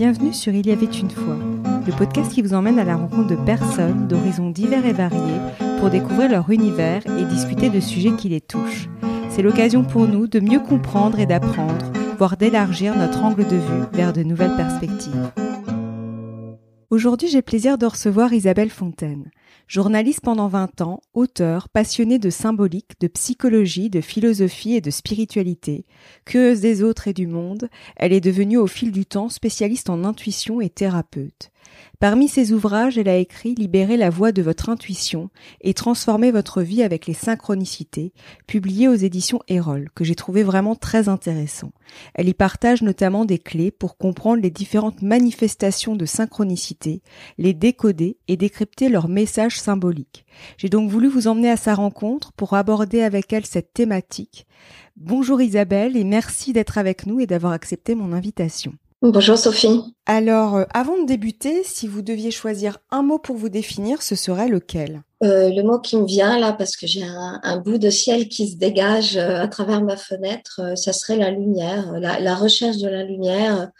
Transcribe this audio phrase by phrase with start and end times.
[0.00, 1.36] Bienvenue sur Il y avait une fois,
[1.86, 5.20] le podcast qui vous emmène à la rencontre de personnes d'horizons divers et variés
[5.78, 8.88] pour découvrir leur univers et discuter de sujets qui les touchent.
[9.28, 13.84] C'est l'occasion pour nous de mieux comprendre et d'apprendre, voire d'élargir notre angle de vue
[13.92, 15.30] vers de nouvelles perspectives.
[16.90, 19.30] Aujourd'hui, j'ai plaisir de recevoir Isabelle Fontaine.
[19.68, 25.86] Journaliste pendant 20 ans, auteur, passionnée de symbolique, de psychologie, de philosophie et de spiritualité,
[26.24, 30.02] curieuse des autres et du monde, elle est devenue au fil du temps spécialiste en
[30.02, 31.49] intuition et thérapeute.
[31.98, 36.62] Parmi ses ouvrages, elle a écrit Libérer la voix de votre intuition et transformer votre
[36.62, 38.12] vie avec les synchronicités,
[38.46, 41.72] publié aux éditions Erol, que j'ai trouvé vraiment très intéressant.
[42.14, 47.02] Elle y partage notamment des clés pour comprendre les différentes manifestations de synchronicité,
[47.38, 50.24] les décoder et décrypter leurs messages symboliques.
[50.56, 54.46] J'ai donc voulu vous emmener à sa rencontre pour aborder avec elle cette thématique.
[54.96, 58.74] Bonjour Isabelle et merci d'être avec nous et d'avoir accepté mon invitation.
[59.02, 59.80] Bonjour Sophie.
[60.04, 64.14] Alors, euh, avant de débuter, si vous deviez choisir un mot pour vous définir, ce
[64.14, 65.00] serait lequel?
[65.22, 68.50] Euh, Le mot qui me vient là, parce que j'ai un, bout de ciel qui
[68.50, 73.02] se dégage euh, à travers ma fenêtre, ça serait la lumière, la, recherche de la
[73.02, 73.70] lumière,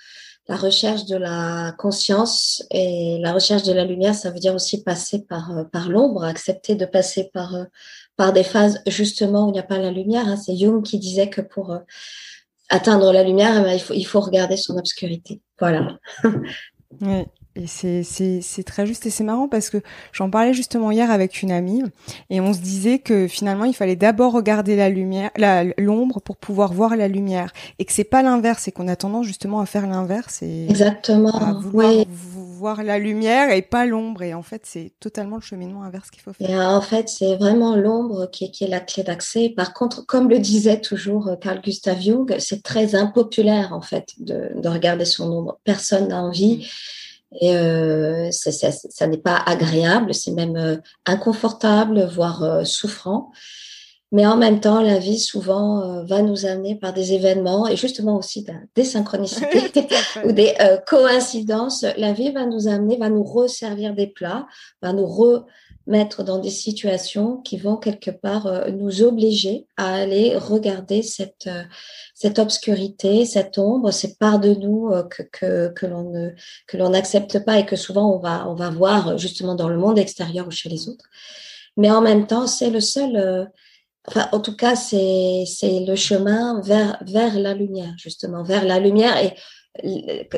[0.48, 4.82] la recherche de la conscience et la recherche de la lumière, ça veut dire aussi
[4.82, 7.54] passer par, par l'ombre, accepter de passer par,
[8.16, 10.26] par des phases justement où il n'y a pas la lumière.
[10.26, 10.38] Hein.
[10.38, 11.78] C'est Jung qui disait que pour
[12.70, 15.40] atteindre la lumière, eh ben, il, faut, il faut regarder son obscurité.
[15.58, 15.98] Voilà.
[17.60, 19.78] Et c'est très juste et c'est marrant parce que
[20.12, 21.82] j'en parlais justement hier avec une amie
[22.30, 25.30] et on se disait que finalement il fallait d'abord regarder la lumière,
[25.78, 29.26] l'ombre pour pouvoir voir la lumière et que c'est pas l'inverse et qu'on a tendance
[29.26, 32.06] justement à faire l'inverse et exactement oui
[32.60, 34.22] voir la lumière et pas l'ombre.
[34.22, 36.50] Et en fait, c'est totalement le cheminement inverse qu'il faut faire.
[36.50, 39.48] Et en fait, c'est vraiment l'ombre qui, qui, est la clé d'accès.
[39.56, 44.10] Par contre, comme le disait toujours euh, Carl Gustav Jung, c'est très impopulaire en fait
[44.18, 45.58] de, de regarder son ombre.
[45.64, 46.58] Personne n'a envie.
[46.58, 46.64] Mm.
[47.40, 53.30] Et euh, ça, ça, ça n'est pas agréable, c'est même euh, inconfortable, voire euh, souffrant.
[54.12, 57.76] Mais en même temps, la vie souvent euh, va nous amener par des événements et
[57.76, 58.44] justement aussi
[58.74, 59.70] des synchronicités
[60.24, 61.84] ou des euh, coïncidences.
[61.96, 64.46] La vie va nous amener, va nous resservir des plats,
[64.82, 65.06] va nous
[65.86, 71.48] remettre dans des situations qui vont quelque part euh, nous obliger à aller regarder cette
[72.14, 76.30] cette obscurité, cette ombre, ces parts de nous que que, que l'on ne
[76.66, 79.78] que l'on n'accepte pas et que souvent on va on va voir justement dans le
[79.78, 81.06] monde extérieur ou chez les autres.
[81.76, 83.48] Mais en même temps, c'est le seul
[84.06, 89.16] Enfin, en tout cas, c'est le chemin vers, vers la lumière, justement, vers la lumière.
[89.22, 89.34] Et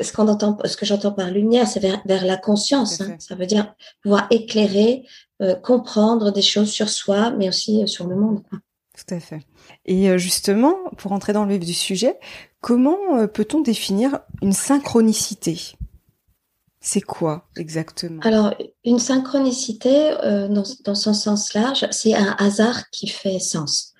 [0.03, 3.01] ce, qu'on entend, ce que j'entends par lumière, c'est vers, vers la conscience.
[3.01, 3.15] Hein.
[3.19, 5.07] Ça veut dire pouvoir éclairer,
[5.43, 8.41] euh, comprendre des choses sur soi, mais aussi euh, sur le monde.
[8.95, 9.41] Tout à fait.
[9.85, 12.19] Et euh, justement, pour entrer dans le vif du sujet,
[12.61, 15.75] comment peut-on définir une synchronicité?
[16.85, 18.19] C'est quoi exactement?
[18.23, 23.93] Alors, une synchronicité, euh, dans, dans, son sens large, c'est un hasard qui fait sens.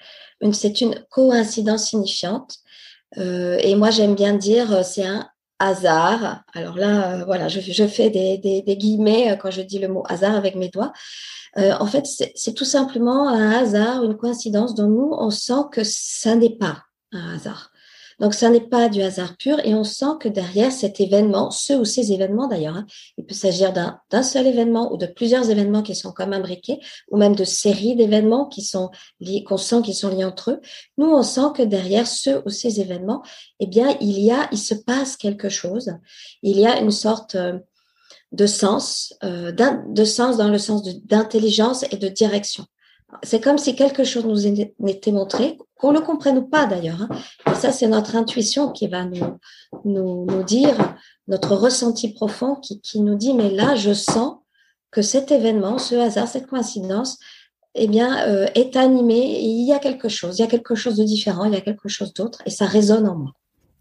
[0.51, 2.57] C'est une coïncidence signifiante.
[3.17, 5.29] Euh, et moi, j'aime bien dire, c'est un
[5.67, 6.43] hasard.
[6.53, 10.55] Alors là, euh, voilà, je, fais des, guillemets quand je dis le mot hasard avec
[10.55, 10.93] mes doigts.
[11.55, 16.35] en fait, c'est tout simplement un hasard, une coïncidence dont nous, on sent que ça
[16.35, 17.72] n'est pas un hasard.
[18.19, 21.73] Donc, ça n'est pas du hasard pur et on sent que derrière cet événement, ce
[21.73, 22.85] ou ces événements d'ailleurs, hein,
[23.17, 26.79] il peut s'agir d'un seul événement ou de plusieurs événements qui sont comme imbriqués
[27.09, 30.61] ou même de séries d'événements qui sont liés, qu'on sent qu'ils sont liés entre eux.
[30.97, 33.23] Nous, on sent que derrière ce ou ces événements,
[33.59, 35.93] eh bien, il y a, il se passe quelque chose.
[36.41, 37.59] Il y a une sorte euh,
[38.31, 42.65] de sens, euh, de sens dans le sens d'intelligence et de direction.
[43.21, 47.01] C'est comme si quelque chose nous était montré, qu'on le comprenne ou pas d'ailleurs.
[47.01, 47.09] Hein.
[47.51, 49.37] Et ça, c'est notre intuition qui va nous,
[49.85, 50.95] nous, dire,
[51.27, 54.37] notre ressenti profond qui, qui, nous dit, mais là, je sens
[54.91, 57.19] que cet événement, ce hasard, cette coïncidence,
[57.75, 59.39] eh bien, euh, est animé.
[59.41, 61.61] Il y a quelque chose, il y a quelque chose de différent, il y a
[61.61, 63.31] quelque chose d'autre, et ça résonne en moi.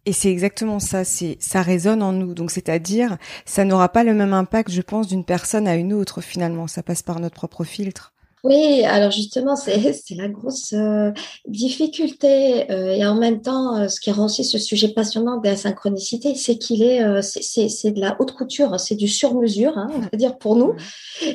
[0.04, 2.34] Et c'est exactement ça, c'est ça résonne en nous.
[2.34, 6.20] Donc c'est-à-dire, ça n'aura pas le même impact, je pense, d'une personne à une autre
[6.20, 6.66] finalement.
[6.66, 8.12] Ça passe par notre propre filtre.
[8.44, 11.12] Oui, alors justement, c'est la grosse euh,
[11.46, 15.46] difficulté euh, et en même temps, euh, ce qui rend aussi ce sujet passionnant de
[15.46, 20.00] la synchronicité, c'est qu'il est, c'est de la haute couture, c'est du sur-mesure, hein, on
[20.00, 20.74] va dire pour nous.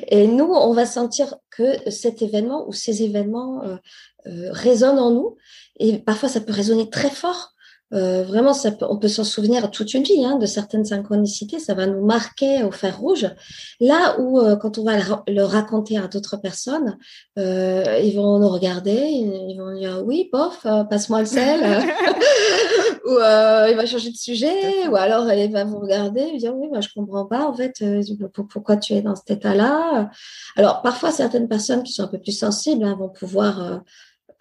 [0.09, 3.61] Et nous, on va sentir que cet événement ou ces événements
[4.25, 5.37] résonnent en nous
[5.79, 7.53] et parfois ça peut résonner très fort
[7.93, 11.59] Euh, vraiment, ça on peut s'en souvenir toute une vie hein, de certaines synchronicités.
[11.59, 13.27] Ça va nous marquer au fer rouge.
[13.79, 14.97] Là où, euh, quand on va
[15.27, 16.97] le, raconter à d'autres personnes,
[17.37, 21.61] euh, ils vont nous regarder, ils, vont dire oui, bof, passe-moi le sel,
[23.05, 26.67] ou il va changer de sujet, ou alors il va vous regarder et dire oui,
[26.67, 27.83] moi je comprends pas en fait
[28.51, 30.09] pourquoi tu es dans cet état-là?
[30.57, 33.81] Alors parfois, certaines personnes qui sont un peu plus sensibles hein, vont pouvoir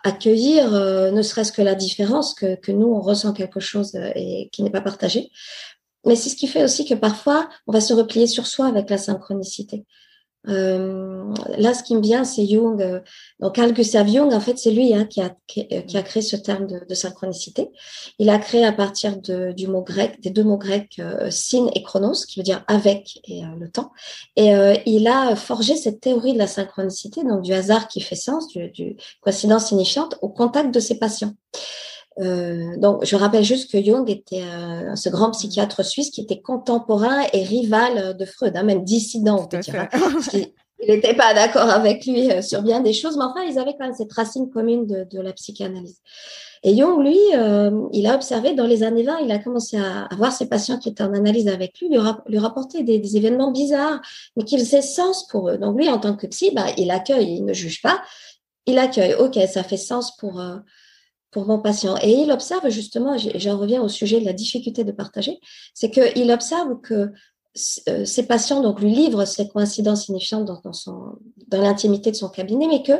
[0.07, 4.11] accueillir euh, ne serait-ce que la différence, que, que, nous, on ressent quelque chose euh,
[4.15, 5.31] et qui n'est pas partagé.
[6.05, 8.89] Mais c'est ce qui fait aussi que parfois, on va se replier sur soi avec
[8.89, 9.85] la synchronicité.
[10.49, 12.81] Euh, là, ce qui me vient, c'est Jung.
[12.81, 13.01] Euh,
[13.41, 16.23] donc, Carl Gustav Jung, en fait, c'est lui hein, qui, a, euh, qui, a créé
[16.23, 17.71] ce terme de, de, synchronicité.
[18.19, 21.69] Il a créé à partir de, du mot grec, des deux mots grecs euh, syn
[21.75, 23.93] et chronos, qui veut dire avec et le temps.
[24.37, 24.53] Et
[24.87, 28.71] il a forgé cette théorie de la synchronicité, donc du hasard qui fait sens, du,
[28.71, 31.33] du coïncidence signifiante, au contact de ses patients.
[32.19, 36.41] Euh, donc, je rappelle juste que Jung était euh, ce grand psychiatre suisse qui était
[36.41, 39.75] contemporain et rival de Freud, hein, même dissident, on peut dire.
[39.75, 39.89] Hein.
[40.81, 43.73] il n'était pas d'accord avec lui euh, sur bien des choses, mais enfin, ils avaient
[43.73, 46.01] quand même cette racine commune de, de la psychanalyse.
[46.63, 50.09] Et Jung, lui, euh, il a observé dans les années 20, il a commencé à,
[50.17, 53.53] voir ses patients qui étaient en analyse avec lui, lui, lui rapporter des, des, événements
[53.53, 54.01] bizarres,
[54.37, 55.59] mais qui faisaient sens pour eux.
[55.59, 58.01] Donc lui, en tant que psy, bah, il accueille, il ne juge pas,
[58.67, 59.15] il accueille.
[59.15, 60.41] Ok, ça fait sens pour
[61.37, 61.97] pour mon patient.
[62.01, 65.39] Et il observe justement, j'en reviens au sujet de la difficulté de partager,
[65.75, 67.13] c'est qu'il observe que
[67.91, 72.83] euh, ces patients donc lui livrent ces coïncidences signifiantes dans l'intimité de son cabinet, mais
[72.83, 72.95] que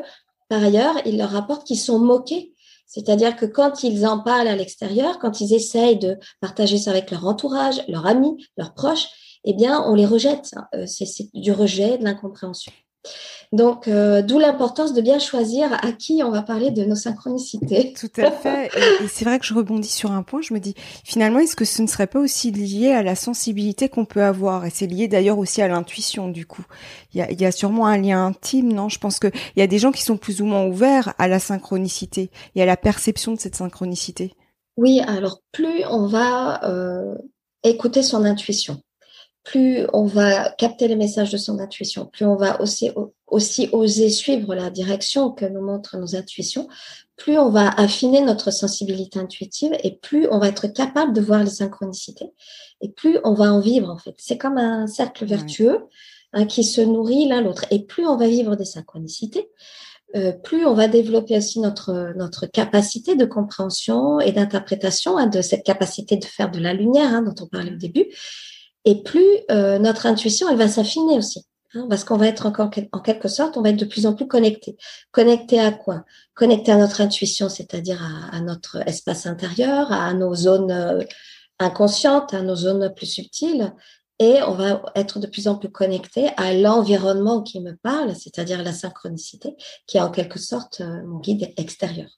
[0.51, 2.53] par ailleurs, il leur rapporte qu'ils sont moqués.
[2.87, 7.11] C'est-à-dire que quand ils en parlent à l'extérieur, quand ils essayent de partager ça avec
[7.11, 9.09] leur entourage, leurs amis, leurs proches,
[9.45, 10.51] eh bien, on les rejette.
[10.75, 12.71] Euh, c'est du rejet, de l'incompréhension.
[13.53, 17.93] Donc, euh, d'où l'importance de bien choisir à qui on va parler de nos synchronicités.
[18.01, 18.67] Tout à fait.
[18.67, 20.41] Et, c'est vrai que je rebondis sur un point.
[20.43, 20.75] Je me dis,
[21.05, 24.67] finalement, est-ce que ce ne serait pas aussi lié à la sensibilité qu'on peut avoir?
[24.67, 26.65] Et c'est lié d'ailleurs aussi à l'intuition, du coup.
[27.15, 28.89] Il y a, il y a sûrement un lien intime, non?
[28.89, 31.39] Je pense qu'il y a des gens qui sont plus ou moins ouverts à la
[31.39, 34.35] synchronicité et à la perception de cette synchronicité.
[34.77, 37.15] Oui, alors plus on va euh,
[37.63, 38.83] écouter son intuition,
[39.47, 42.91] plus on va capter les messages de son intuition, plus on va aussi,
[43.29, 46.69] aussi oser suivre la direction que nous montrent nos intuitions,
[47.15, 51.45] plus on va affiner notre sensibilité intuitive et plus on va être capable de voir
[51.45, 52.33] les synchronicités
[52.81, 54.17] et plus on va en vivre en fait.
[54.19, 55.87] C'est comme un cercle vertueux
[56.33, 59.49] hein, qui se nourrit l'un l'autre et plus on va vivre des synchronicités,
[60.17, 65.41] euh, plus on va développer aussi notre, notre capacité de compréhension et d'interprétation, hein, de
[65.41, 68.09] cette capacité de faire de la lumière hein, dont on parlait au début,
[68.87, 71.45] et plus euh, notre intuition, elle va s'affiner aussi.
[71.75, 74.15] Hein, parce qu'on va être encore, en quelque sorte, on va être de plus en
[74.15, 74.77] plus connecté.
[75.11, 76.05] Connecté à quoi?
[76.35, 78.01] Connecté à notre intuition, c'est-à-dire
[78.33, 81.03] à, notre espace intérieur, à nos zones euh,
[81.59, 83.75] inconscientes, à nos zones plus subtiles.
[84.21, 88.63] Et on va être de plus en plus connecté à l'environnement qui me parle, c'est-à-dire
[88.63, 89.57] la synchronicité,
[89.87, 92.09] qui est en quelque sorte euh, mon guide extérieur.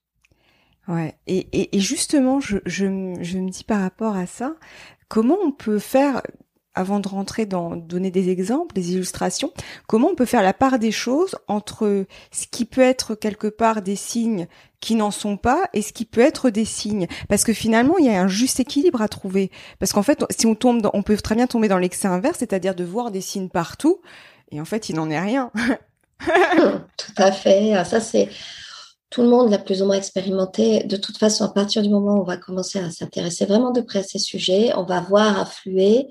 [0.86, 1.18] Ouais.
[1.26, 4.54] Et, justement, je me dis par rapport à ça,
[5.08, 6.22] comment on peut faire
[6.74, 9.52] avant de rentrer dans donner des exemples, des illustrations,
[9.86, 13.82] comment on peut faire la part des choses entre ce qui peut être quelque part
[13.82, 14.46] des signes
[14.80, 17.08] qui n'en sont pas et ce qui peut être des signes?
[17.28, 20.46] Parce que finalement il y a un juste équilibre à trouver parce qu'en fait si
[20.46, 23.48] on tombe on peut très bien tomber dans l'excès inverse c'est-à-dire de voir des signes
[23.48, 24.00] partout
[24.52, 25.50] et en fait il n'en est rien.
[26.18, 28.28] Tout à fait, ah, ça c'est
[29.10, 30.84] tout le monde l'a plus ou moins expérimenté.
[30.84, 33.80] De toute façon, à partir du moment où on va commencer à s'intéresser vraiment de
[33.80, 36.08] près à ces sujets, on va voir affluer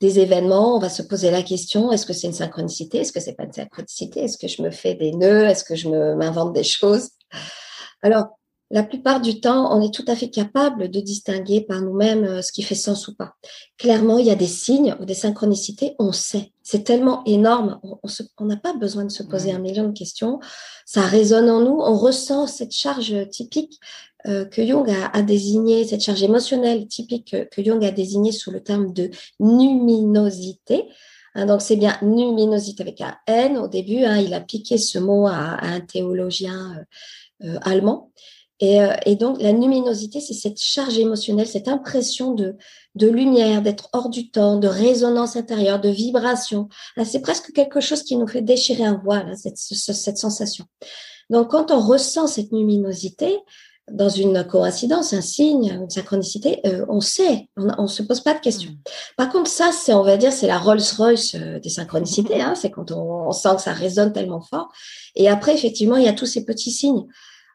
[0.00, 3.20] des événements, on va se poser la question est-ce que c'est une synchronicité Est-ce que
[3.20, 6.52] c'est pas une synchronicité Est-ce que je me fais des nœuds Est-ce que je m'invente
[6.52, 7.10] des choses?
[8.02, 8.37] Alors,
[8.70, 12.42] la plupart du temps, on est tout à fait capable de distinguer par nous-mêmes euh,
[12.42, 13.34] ce qui fait sens ou pas.
[13.78, 16.52] Clairement, il y a des signes ou des synchronicités, on sait.
[16.62, 20.38] C'est tellement énorme, on n'a pas besoin de se poser un million de questions.
[20.84, 23.80] Ça résonne en nous, on ressent cette charge typique
[24.26, 28.62] euh, que Jung a, désigné, cette charge émotionnelle typique que, Jung a désignée sous le
[28.62, 30.88] terme de numinosité.
[31.34, 34.04] Hein, donc c'est bien numinosité avec un N au début.
[34.04, 36.84] Hein, il a piqué ce mot à, un théologien
[37.44, 38.10] euh, euh, allemand.
[38.60, 42.56] Et, et, donc la numinosité, c'est cette charge émotionnelle, cette impression de,
[42.96, 46.68] de lumière, d'être hors du temps, de résonance intérieure, de vibration.
[47.04, 50.64] C'est presque quelque chose qui nous fait déchirer un voile, cette, cette sensation.
[51.30, 53.38] Donc quand on ressent cette luminosité,
[53.90, 58.34] dans une coïncidence, un signe, une synchronicité, euh, on sait, on ne se pose pas
[58.34, 58.70] de questions.
[58.70, 58.78] Mm.
[59.16, 62.70] Par contre, ça, c'est, on va dire, c'est la Rolls-Royce euh, des synchronicités, hein, c'est
[62.70, 64.68] quand on, sent que ça résonne tellement fort.
[65.14, 67.06] Et après, effectivement, il y a tous ces petits signes.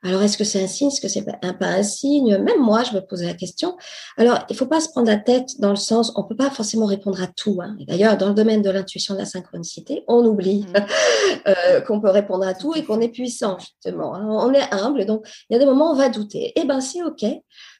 [0.03, 0.89] Alors, est-ce que c'est un signe?
[0.89, 2.37] Est-ce que c'est pas un signe?
[2.37, 3.77] Même moi, je me posais la question.
[4.17, 6.85] Alors, il faut pas se prendre la tête dans le sens, on peut pas forcément
[6.85, 7.59] répondre à tout.
[7.61, 7.75] Hein.
[7.87, 11.47] D'ailleurs, dans le domaine de l'intuition de la synchronicité, on oublie mmh.
[11.47, 14.15] euh, qu'on peut répondre à tout et qu'on est puissant, justement.
[14.15, 14.27] Hein.
[14.29, 16.51] On est humble, donc il y a des moments où on va douter.
[16.55, 17.25] Eh ben, c'est OK.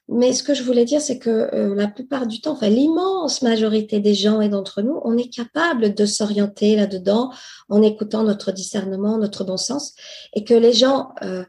[0.08, 3.40] Mais ce que je voulais dire, c'est que euh, la plupart du temps, enfin l'immense
[3.40, 7.30] majorité des gens et d'entre nous, on est capable de s'orienter là-dedans
[7.70, 9.94] en écoutant notre discernement, notre bon sens,
[10.34, 11.44] et que les gens euh,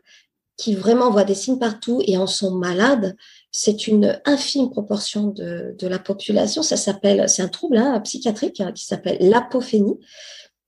[0.58, 3.16] qui vraiment voient des signes partout et en sont malades,
[3.52, 6.64] c'est une infime proportion de, la population.
[6.64, 10.00] Ça s'appelle, c'est un trouble hein, psychiatrique hein, qui s'appelle l'apophénie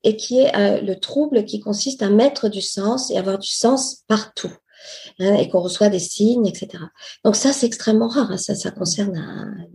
[0.03, 3.49] et qui est euh, le trouble qui consiste à mettre du sens et avoir du
[3.49, 4.51] sens partout.
[5.19, 6.83] Hein, et qu'on reçoit des signes, etc.
[7.25, 8.39] Donc ça, c'est extrêmement rare.
[8.39, 9.67] Ça, ça concerne un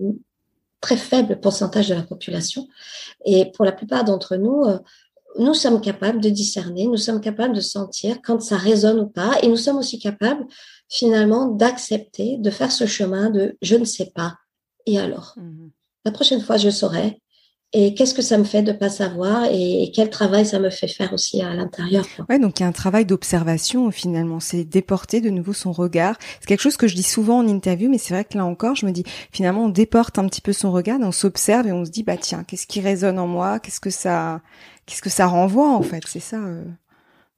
[0.81, 2.69] très faible pourcentage de la population.
[3.25, 4.79] Et pour la plupart d'entre nous, euh,
[5.39, 9.39] nous sommes capables de discerner, nous sommes capables de sentir quand ça résonne ou pas,
[9.43, 10.45] et nous sommes aussi capables
[10.89, 14.37] finalement d'accepter, de faire ce chemin de je ne sais pas.
[14.87, 15.71] Et alors, mmh
[16.05, 17.23] la prochaine fois, je saurai
[17.75, 20.89] et qu'est-ce que ça me fait de pas savoir et, quel travail ça me fait
[20.89, 22.05] faire aussi à l'intérieur.
[22.29, 26.17] Ouais, donc il y a un travail d'observation finalement, c'est déporter de nouveau son regard.
[26.41, 28.77] C'est quelque chose que je dis souvent en interview, mais c'est vrai que là encore,
[28.77, 31.85] je me dis finalement on déporte un petit peu son regard, on s'observe et on
[31.87, 34.43] se dit bah tiens, qu'est-ce qui résonne en moi, qu'est-ce que ça,
[34.87, 36.39] qu'est-ce que ça renvoie en fait, c'est ça.
[36.39, 36.65] Euh...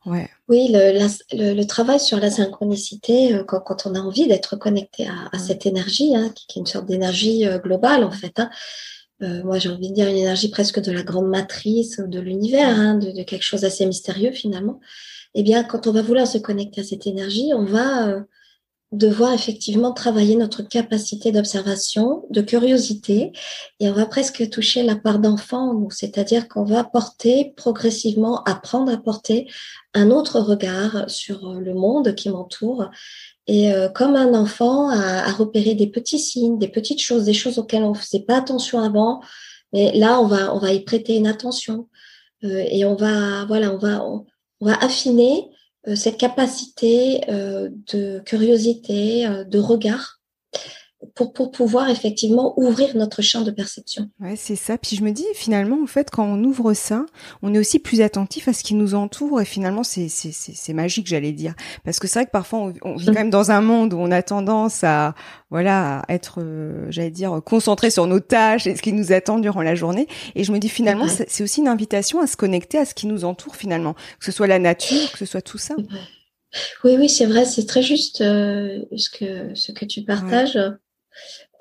[0.06, 0.28] Ouais.
[0.48, 0.92] Oui, le,
[1.32, 5.30] le, le, travail sur la synchronicité, euh, quand, quand on a envie d'être connecté à,
[5.32, 8.38] à cette énergie, hein, qui, qui, est une sorte d'énergie euh, globale en fait.
[8.38, 8.50] Hein,
[9.22, 12.78] euh, moi j'ai envie de dire une énergie presque de la grande matrice de l'univers,
[12.78, 14.80] hein, de, quelque chose d'assez mystérieux finalement,
[15.34, 18.20] eh bien quand on va vouloir se connecter à cette énergie, on va euh,
[18.96, 23.32] devoir effectivement travailler notre capacité d'observation, de curiosité,
[23.80, 28.96] et on va presque toucher la part d'enfant, c'est-à-dire qu'on va porter progressivement, apprendre à
[28.96, 29.48] porter
[29.94, 32.90] un autre regard sur le monde qui m'entoure
[33.46, 37.58] et euh, comme un enfant à, repérer des petits signes, des petites choses, des choses
[37.58, 39.20] auxquelles on ne faisait pas attention avant,
[39.72, 41.88] mais là on va on va y prêter une attention.
[42.44, 44.24] Euh, et on va voilà on va on,
[44.60, 45.63] va affiner euh,
[45.94, 50.20] cette capacité de curiosité, de regard
[51.14, 54.08] pour, pour pouvoir effectivement ouvrir notre champ de perception.
[54.20, 54.78] Ouais, c'est ça.
[54.78, 57.06] Puis je me dis finalement, en fait, quand on ouvre ça,
[57.42, 60.72] on est aussi plus attentif à ce qui nous entoure et finalement, c'est c'est c'est
[60.72, 63.50] magique, j'allais dire, parce que c'est vrai que parfois on, on, vit quand même dans
[63.50, 65.14] un monde où on a tendance à
[65.50, 69.38] voilà à être, euh, j'allais dire, concentré sur nos tâches et ce qui nous attend
[69.38, 70.08] durant la journée.
[70.34, 73.06] Et je me dis finalement, c'est aussi une invitation à se connecter à ce qui
[73.06, 75.74] nous entoure finalement, que ce soit la nature, que ce soit tout ça.
[76.84, 80.58] Oui, oui, c'est vrai, c'est très juste euh, ce que ce que tu partages.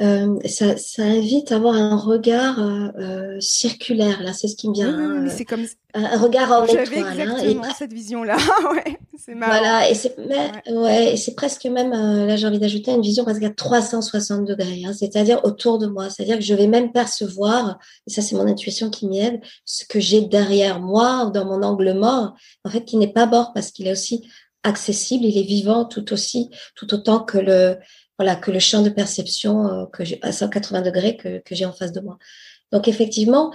[0.01, 4.23] Euh, ça, ça, invite à avoir un regard euh, euh circulaire.
[4.23, 4.89] Là, c'est ce qui me vient.
[4.89, 6.65] Hein, c'est comme un regard en.
[6.65, 7.73] J'avais hein, exactement et...
[7.77, 8.35] cette vision-là.
[8.71, 9.51] ouais, c'est marrant.
[9.51, 11.15] Voilà, et c'est ouais.
[11.15, 14.81] c'est presque même euh, là j'ai envie d'ajouter une vision presque à 360 degrés.
[14.85, 16.09] Hein, c'est-à-dire autour de moi.
[16.09, 19.85] C'est-à-dire que je vais même percevoir, et ça c'est mon intuition qui m'y aide, ce
[19.85, 22.33] que j'ai derrière moi dans mon angle mort,
[22.65, 24.27] en fait, qui n'est pas mort parce qu'il est aussi
[24.63, 27.77] accessible, il est vivant tout aussi, tout autant que le
[28.17, 31.65] voilà, que le champ de perception euh, que j'ai à 180 degrés que, que j'ai
[31.65, 32.17] en face de moi.
[32.71, 33.53] Donc effectivement,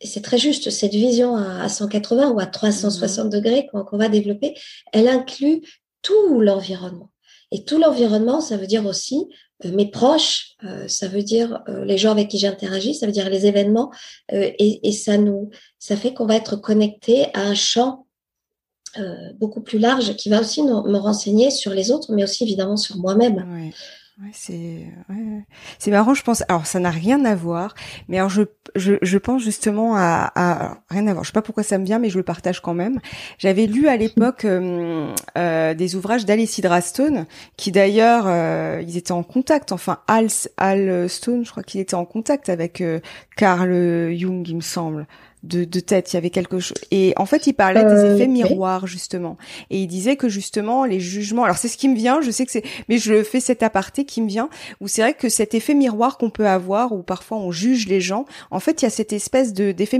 [0.00, 4.54] c'est très juste, cette vision à, 180 ou à 360 mmh degrés qu'on va développer,
[4.92, 5.62] elle inclut
[6.02, 7.10] tout l'environnement.
[7.52, 9.28] Et tout l'environnement, ça veut dire aussi
[9.64, 13.30] euh, mes proches, euh, ça veut dire les gens avec qui j'interagis, ça veut dire
[13.30, 13.92] les événements,
[14.32, 18.01] et, et, ça nous, ça fait qu'on va être connecté à un champ
[19.38, 22.96] beaucoup plus large qui va aussi me renseigner sur les autres, mais aussi évidemment sur
[22.96, 23.44] moi-même.
[24.20, 25.44] Ouais, c'est ouais.
[25.78, 26.44] c'est marrant, je pense.
[26.48, 27.74] Alors ça n'a rien à voir,
[28.08, 28.42] mais alors je
[28.76, 31.24] je, je pense justement à, à, rien à voir.
[31.24, 33.00] Je sais pas pourquoi ça me vient, mais je le partage quand même.
[33.38, 39.12] J'avais lu à l'époque euh, euh, des ouvrages d'Alice Stone, qui d'ailleurs euh, ils étaient
[39.12, 39.72] en contact.
[39.72, 43.00] Enfin, Al Al Stone, je crois qu'il était en contact avec euh,
[43.36, 43.72] Carl
[44.14, 45.06] Jung, il me semble
[45.42, 46.78] de, de, tête, il y avait quelque chose.
[46.90, 49.36] Et en fait, il parlait des euh, effets miroirs justement,
[49.70, 51.44] et il disait que justement les jugements.
[51.44, 52.20] Alors c'est ce qui me vient.
[52.20, 54.48] Je sais que c'est, mais je fais cet aparté qui me vient
[54.80, 58.00] où c'est vrai que cet effet miroir qu'on peut avoir, où parfois on juge les
[58.00, 59.98] gens, en fait, il y a cette espèce de d'effet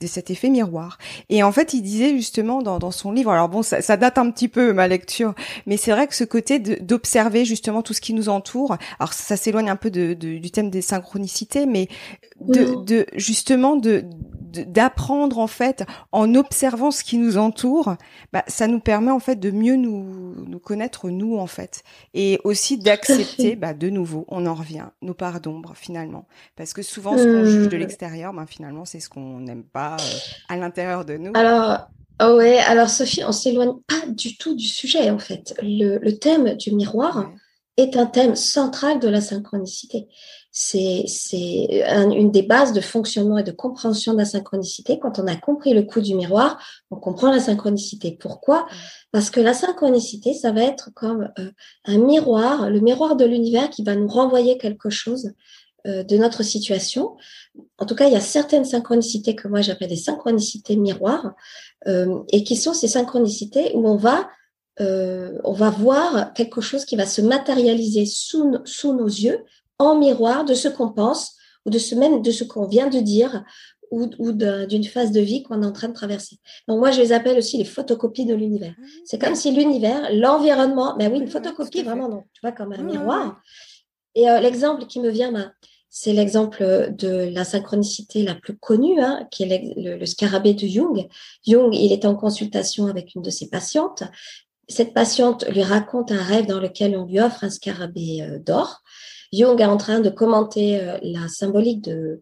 [0.00, 0.98] de cet effet miroir.
[1.28, 4.18] Et en fait, il disait justement dans, dans son livre, alors bon, ça, ça, date
[4.18, 5.34] un petit peu ma lecture,
[5.66, 9.36] mais c'est vrai que ce côté d'observer justement tout ce qui nous entoure, alors ça
[9.36, 11.88] s'éloigne un peu de, de, du thème des synchronicités, mais
[12.40, 14.04] de, de justement de
[14.52, 17.96] d'apprendre en fait en observant ce qui nous entoure,
[18.32, 21.82] bah, ça nous permet en fait de mieux nous, nous connaître nous en fait,
[22.14, 26.26] et aussi d'accepter, bah, de nouveau, on en revient, nos parts d'ombre finalement,
[26.56, 27.80] parce que souvent ce qu'on juge de mmh.
[27.80, 31.32] l'extérieur, bah, finalement c'est ce qu'on n'aime pas euh, à l'intérieur de nous.
[31.34, 31.88] Alors
[32.20, 35.54] Oh ouais, alors Sophie, on s'éloigne pas du tout du sujet en fait.
[35.62, 37.30] Le, thème du miroir
[37.76, 40.08] est un thème central de la synchronicité.
[40.60, 41.04] C'est
[41.92, 44.98] une des bases de fonctionnement et de compréhension de la synchronicité.
[44.98, 46.60] Quand on a compris le coup du miroir,
[46.90, 48.18] on comprend la synchronicité.
[48.18, 48.66] Pourquoi?
[49.12, 51.52] Parce que la synchronicité, ça va être comme euh,
[51.84, 55.32] un miroir, le miroir de l'univers qui va nous renvoyer quelque chose
[55.86, 57.16] euh, de notre situation.
[57.78, 61.34] En tout cas, il y a certaines synchronicités que moi j'appelle des synchronicités miroirs,
[61.86, 64.28] euh, et qui sont ces synchronicités où on va
[64.80, 69.44] euh, on va voir quelque chose qui va se matérialiser sous, sous nos yeux
[69.78, 71.34] en miroir de ce qu'on pense
[71.66, 73.44] ou de ce même de ce qu'on vient de dire
[73.90, 76.38] ou, ou d'une phase de vie qu'on est en train de traverser.
[76.66, 78.74] Donc moi je les appelle aussi les photocopies de l'univers.
[78.78, 82.72] Ah C'est comme si l'univers, l'environnement, mais oui, une photocopie vraiment non, tu vois comme
[82.72, 83.40] un miroir.
[84.14, 85.52] Et euh, l'exemple qui me vient, ben,
[85.90, 91.08] c'est l'exemple de la synchronicité la plus connue, hein, qui est le, scarabée de Jung.
[91.46, 94.02] Jung, il est en consultation avec une de ses patientes.
[94.68, 98.82] Cette patiente lui raconte un rêve dans lequel on lui offre un scarabée euh, d'or.
[99.32, 102.20] Jung est en train de commenter euh, la symbolique de,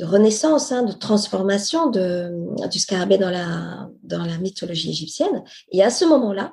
[0.00, 2.30] renaissance, hein, de transformation de,
[2.68, 5.44] du scarabée dans la, dans la mythologie égyptienne.
[5.70, 6.52] Et à ce moment-là,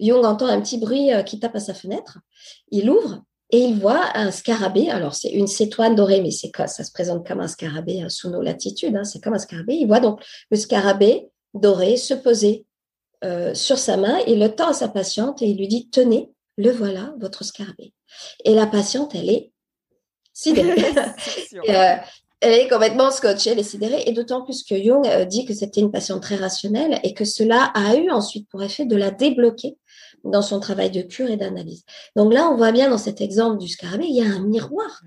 [0.00, 2.18] Jung entend un petit bruit qui tape à sa fenêtre.
[2.70, 4.90] Il ouvre et il voit un scarabée.
[4.90, 8.30] Alors, c'est une cétoine dorée, mais c'est ça se présente comme un scarabée hein, sous
[8.30, 8.94] nos latitudes.
[8.96, 9.74] Hein, c'est comme un scarabée.
[9.74, 12.66] Il voit donc le scarabée doré se poser
[13.24, 14.18] euh, sur sa main.
[14.26, 17.92] Il le tend à sa patiente et il lui dit Tenez, le voilà, votre scarabée.
[18.44, 19.52] Et la patiente, elle est
[20.32, 20.76] sidérée.
[21.68, 21.96] Euh,
[22.40, 24.04] elle est complètement scotchée, elle est sidérée.
[24.06, 27.24] Et d'autant plus que Jung euh, dit que c'était une patiente très rationnelle et que
[27.24, 29.76] cela a eu ensuite pour effet de la débloquer
[30.24, 31.84] dans son travail de cure et d'analyse.
[32.14, 35.02] Donc là, on voit bien dans cet exemple du scarabée, il y a un miroir.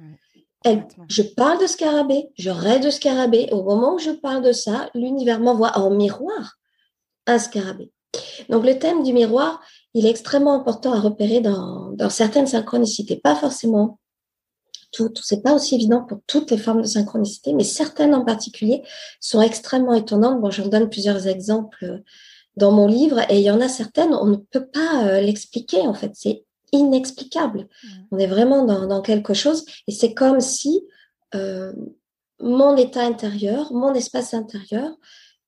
[0.63, 3.47] Elle, je parle de scarabée, je rêve de scarabée.
[3.51, 6.57] Au moment où je parle de ça, l'univers m'envoie en miroir
[7.27, 7.91] un scarabée.
[8.49, 9.61] Donc le thème du miroir,
[9.93, 13.99] il est extrêmement important à repérer dans, dans certaines synchronicités, pas forcément
[14.91, 18.83] tout, c'est pas aussi évident pour toutes les formes de synchronicité, mais certaines en particulier
[19.19, 20.41] sont extrêmement étonnantes.
[20.41, 22.01] Bon, j'en donne plusieurs exemples
[22.57, 25.81] dans mon livre et il y en a certaines, on ne peut pas euh, l'expliquer
[25.81, 26.43] en fait, c'est
[26.73, 27.67] inexplicable.
[27.83, 27.87] Mmh.
[28.11, 30.83] On est vraiment dans, quelque chose et c'est comme si
[31.35, 31.71] euh,
[32.39, 34.89] mon état intérieur, mon espace intérieur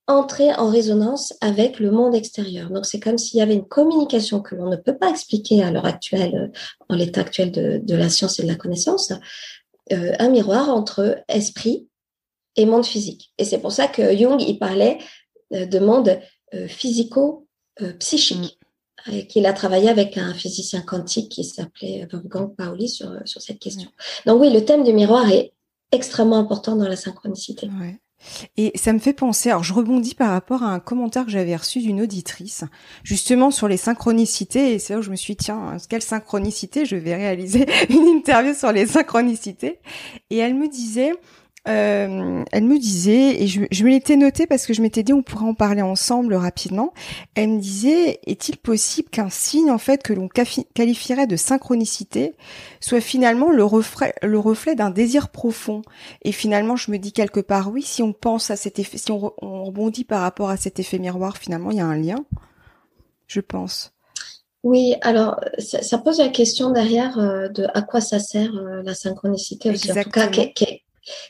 [0.08, 2.70] entrait en résonance avec le monde extérieur.
[2.70, 5.72] Donc c'est comme s'il y avait une communication que l'on ne peut pas expliquer à
[5.72, 9.14] l'heure actuelle, euh, en l'état actuel de, la science et de la connaissance,
[9.92, 11.88] un miroir entre esprit
[12.56, 13.34] et monde physique.
[13.38, 14.98] Et c'est pour ça que Jung, il parlait
[15.52, 16.20] de monde
[16.54, 18.60] euh, physico-psychique.
[18.60, 23.42] Euh, et qu'il a travaillé avec un physicien quantique qui s'appelait Wolfgang Pauli sur, sur
[23.42, 23.90] cette question.
[24.26, 25.52] Donc oui, le thème du miroir est
[25.92, 27.68] extrêmement important dans la synchronicité.
[28.58, 31.56] Et ça me fait penser, alors je rebondis par rapport à un commentaire que j'avais
[31.56, 32.64] reçu d'une auditrice,
[33.04, 36.86] justement sur les synchronicités, et c'est là où je me suis dit, tiens, quelle synchronicité,
[36.86, 39.80] je vais réaliser une interview sur les synchronicités.
[40.30, 41.14] Et elle me disait,
[41.66, 45.14] euh, elle me disait, et je, je me l'étais noté parce que je m'étais dit
[45.14, 46.94] on pourrait en parler ensemble rapidement.
[47.36, 52.36] Elle me disait, est-il possible qu'un signe en fait que l'on qualifierait de synchronicité
[52.82, 55.84] soit finalement le reflet, le reflet d'un désir profond?
[56.24, 59.12] Et finalement, je me dis quelque part, oui, si on pense à cet effet, si
[59.12, 62.26] on, rebondit par rapport à cet effet miroir, finalement, il y a un lien,
[63.28, 63.94] je pense.
[64.64, 68.94] Oui, alors ça, pose la question derrière euh, de à quoi ça sert euh, la
[68.94, 69.92] synchronicité aussi.
[69.92, 70.30] En tout cas,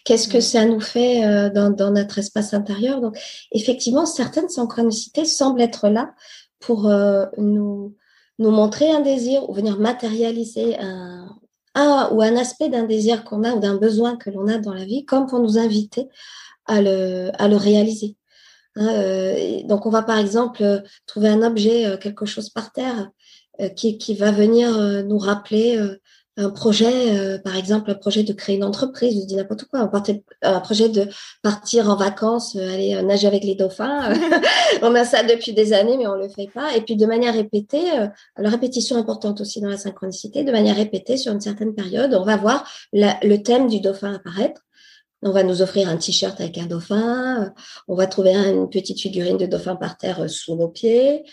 [0.05, 0.41] Qu'est-ce que mm.
[0.41, 3.01] ça nous fait euh, dans, dans, notre espace intérieur?
[3.01, 3.17] Donc,
[3.51, 6.13] effectivement, certaines synchronicités semblent être là
[6.59, 7.95] pour euh, nous,
[8.39, 11.27] nous montrer un désir ou venir matérialiser un,
[11.75, 14.73] un ou un aspect d'un désir qu'on a ou d'un besoin que l'on a dans
[14.73, 16.07] la vie, comme pour nous inviter
[16.65, 18.15] à le, à le réaliser.
[18.75, 23.09] Hein, euh, donc, on va par exemple trouver un objet, quelque chose par terre,
[23.75, 25.79] qui, qui va venir nous rappeler
[26.35, 29.81] un projet, euh, par exemple, un projet de créer une entreprise, je dis n'importe quoi,
[30.41, 31.07] un, projet de
[31.43, 34.13] partir en vacances, euh, aller euh, nager avec les dauphins.
[34.81, 36.75] on a ça depuis des années, mais on le fait pas.
[36.75, 37.83] Et puis de manière répétée,
[38.37, 42.23] la répétition importante aussi dans la synchronicité, de manière répétée sur une certaine période, on
[42.23, 44.61] va voir le thème du dauphin apparaître.
[45.25, 47.53] On va nous offrir un t-shirt avec un dauphin.
[47.87, 51.23] On va trouver une petite figurine de dauphin par terre sous nos pieds.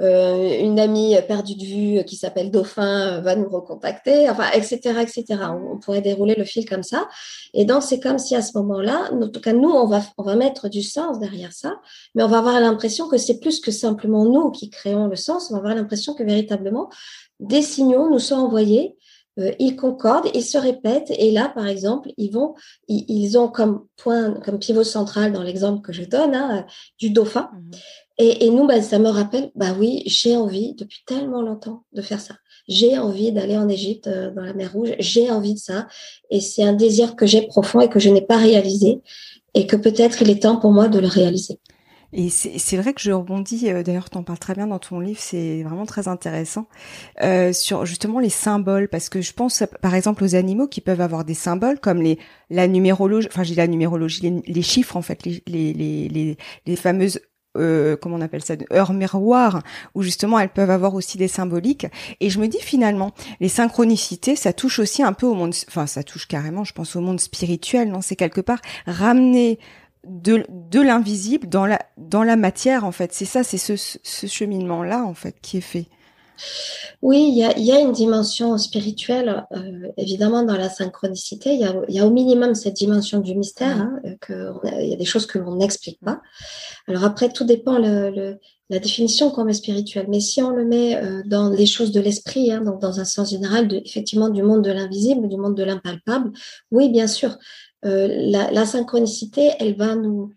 [0.00, 5.24] Euh, une amie perdue de vue qui s'appelle Dauphin va nous recontacter, enfin, etc., etc.
[5.70, 7.08] On, pourrait dérouler le fil comme ça.
[7.52, 10.22] Et donc, c'est comme si à ce moment-là, en tout cas, nous, on va, on
[10.22, 11.80] va mettre du sens derrière ça,
[12.14, 15.50] mais on va avoir l'impression que c'est plus que simplement nous qui créons le sens.
[15.50, 16.88] On va avoir l'impression que véritablement,
[17.38, 18.96] des signaux nous sont envoyés
[19.38, 21.12] euh, ils concordent, ils se répètent.
[21.16, 22.54] Et là, par exemple, ils vont,
[22.88, 26.66] ils, ont comme point, comme pivot central dans l'exemple que je donne, hein,
[26.98, 27.50] du dauphin.
[27.54, 27.70] Mmh
[28.20, 32.02] et, et, nous, bah, ça me rappelle, bah oui, j'ai envie depuis tellement longtemps de
[32.02, 32.34] faire ça.
[32.68, 34.94] J'ai envie d'aller en Égypte, euh, dans la mer Rouge.
[34.98, 35.88] J'ai envie de ça.
[36.30, 39.00] Et c'est un désir que j'ai profond et que je n'ai pas réalisé.
[39.54, 41.58] Et que peut-être il est temps pour moi de le réaliser.
[42.12, 44.98] Et c'est vrai que je rebondis, euh, d'ailleurs tu en parles très bien dans ton
[44.98, 46.66] livre, c'est vraiment très intéressant,
[47.22, 51.00] euh, sur justement les symboles, parce que je pense par exemple aux animaux qui peuvent
[51.00, 52.18] avoir des symboles comme les
[52.50, 57.20] la numérologie, enfin j'ai la numérologie, les, chiffres en fait, les, les, les, les fameuses
[57.56, 59.62] euh, comment on appelle ça, heures miroirs,
[59.94, 61.86] où justement elles peuvent avoir aussi des symboliques.
[62.20, 65.86] Et je me dis finalement, les synchronicités, ça touche aussi un peu au monde, enfin
[65.86, 68.00] ça touche carrément, je pense au monde spirituel, non?
[68.00, 69.58] C'est quelque part ramener
[70.06, 73.12] de, de l'invisible dans la dans la matière en fait.
[73.12, 75.86] C'est ça, c'est ce, ce cheminement là en fait qui est fait.
[77.02, 81.54] Oui, il y a, y a, une dimension spirituelle, euh, évidemment, dans la synchronicité.
[81.54, 84.92] Il y a, y a, au minimum cette dimension du mystère, hein, que il y
[84.92, 86.20] a des choses que l'on n'explique pas.
[86.86, 88.38] Alors après, tout dépend le, le,
[88.70, 90.06] la définition qu'on met spirituelle.
[90.08, 93.04] Mais si on le met euh, dans les choses de l'esprit, hein, donc dans un
[93.04, 96.30] sens général, de, effectivement, du monde de l'invisible, du monde de l'impalpable,
[96.70, 97.36] oui, bien sûr,
[97.84, 100.32] euh, la, la, synchronicité, elle va nous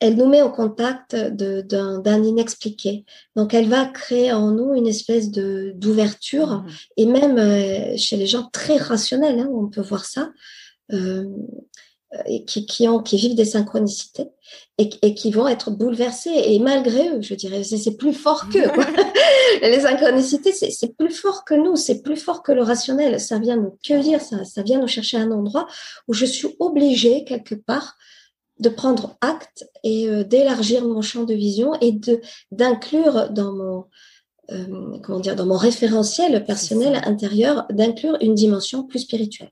[0.00, 3.04] elle nous met au contact d'un inexpliqué.
[3.36, 6.66] Donc, elle va créer en nous une espèce de d'ouverture, mmh.
[6.96, 10.30] et même euh, chez les gens très rationnels, hein, on peut voir ça,
[10.92, 11.24] euh,
[12.46, 14.26] qui, qui, ont, qui vivent des synchronicités
[14.78, 16.32] et, et, qui vont être bouleversés.
[16.34, 18.68] Et malgré eux, je dirais, c'est plus fort qu'eux.
[19.62, 23.20] les synchronicités, c'est plus fort que nous, c'est plus fort que le rationnel.
[23.20, 25.68] Ça vient nous cueillir, ça, ça vient nous chercher à un endroit
[26.08, 27.96] où je suis obligée, quelque part,
[28.60, 32.20] de prendre acte et euh, d'élargir mon champ de vision et de
[32.52, 33.84] d'inclure dans mon
[34.52, 39.50] euh, comment dire dans mon référentiel personnel intérieur d'inclure une dimension plus spirituelle,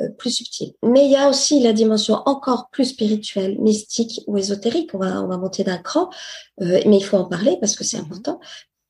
[0.00, 0.72] euh, plus subtile.
[0.82, 4.94] Mais il y a aussi la dimension encore plus spirituelle, mystique ou ésotérique.
[4.94, 6.08] On va on va monter d'un cran,
[6.60, 8.02] mais il faut en parler parce que c'est mm-hmm.
[8.02, 8.40] important.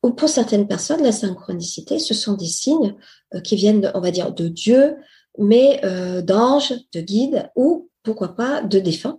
[0.04, 2.94] Ou pour certaines personnes, la synchronicité, ce sont des signes
[3.42, 4.94] qui viennent, on va dire, de Dieu,
[5.38, 5.80] mais
[6.22, 9.18] d'anges, de guides ou pourquoi pas de défunts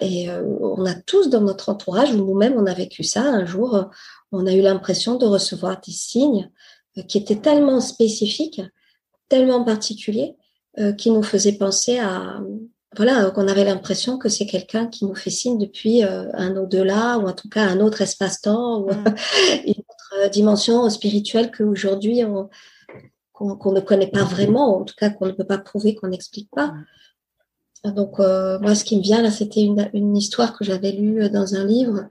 [0.00, 3.22] et euh, on a tous dans notre entourage, ou nous-mêmes, on a vécu ça.
[3.22, 3.84] Un jour, euh,
[4.32, 6.50] on a eu l'impression de recevoir des signes
[6.98, 8.60] euh, qui étaient tellement spécifiques,
[9.28, 10.36] tellement particuliers,
[10.96, 12.40] qui nous faisaient penser à,
[12.96, 17.26] voilà, qu'on avait l'impression que c'est quelqu'un qui nous fait signe depuis un au-delà, ou
[17.26, 19.04] en tout cas un autre espace-temps, ou mmh.
[19.66, 22.48] une autre dimension spirituelle qu'aujourd'hui on,
[23.32, 26.50] qu'on ne connaît pas vraiment, en tout cas qu'on ne peut pas prouver, qu'on n'explique
[26.50, 26.72] pas.
[27.84, 27.90] Mmh.
[27.92, 31.28] Donc, euh, moi, ce qui me vient là, c'était une, une, histoire que j'avais lue
[31.30, 32.08] dans un livre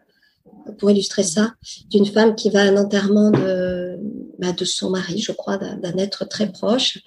[0.78, 1.54] pour illustrer ça,
[1.90, 3.98] d'une femme qui va à un enterrement de,
[4.38, 7.00] bah, de son mari, je crois, d'un être très proche.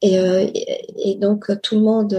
[0.00, 0.46] Et, euh,
[0.96, 2.14] et, donc, tout le monde,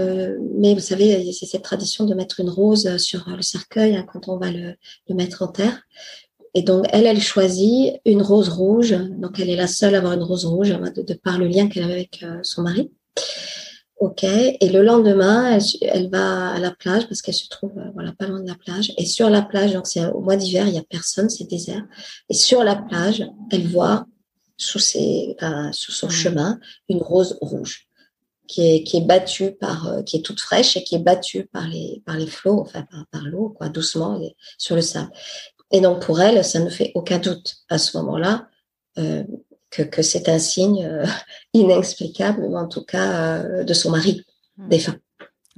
[0.58, 4.28] mais vous savez, c'est cette tradition de mettre une rose sur le cercueil hein, quand
[4.28, 4.76] on va le,
[5.08, 5.84] le, mettre en terre.
[6.54, 8.96] Et donc, elle, elle choisit une rose rouge.
[9.18, 11.48] Donc, elle est la seule à avoir une rose rouge hein, de, de par le
[11.48, 12.92] lien qu'elle avait avec euh, son mari.
[14.00, 14.24] Ok.
[14.24, 18.28] Et le lendemain, elle, va à la plage parce qu'elle se trouve euh, voilà pas
[18.28, 18.94] loin de la plage.
[18.98, 21.84] Et sur la plage, donc c'est au mois d'hiver, il y a personne, c'est désert.
[22.30, 24.08] Et sur la plage, elle voit
[24.56, 25.36] sous ses
[25.72, 26.60] sous son chemin
[26.90, 27.88] une rose rouge
[28.48, 31.46] qui est qui est battue par euh, qui est toute fraîche et qui est battue
[31.46, 34.20] par les par les flots, enfin par, par l'eau quoi, doucement
[34.58, 35.12] sur le sable.
[35.72, 38.48] Et donc pour elle, ça ne fait aucun doute à ce moment-là.
[38.98, 39.24] Euh,
[39.70, 41.06] que, que c'est un signe euh,
[41.54, 44.26] inexplicable, ou en tout cas euh, de son mari
[44.58, 44.70] hmm.
[44.70, 44.98] défunt,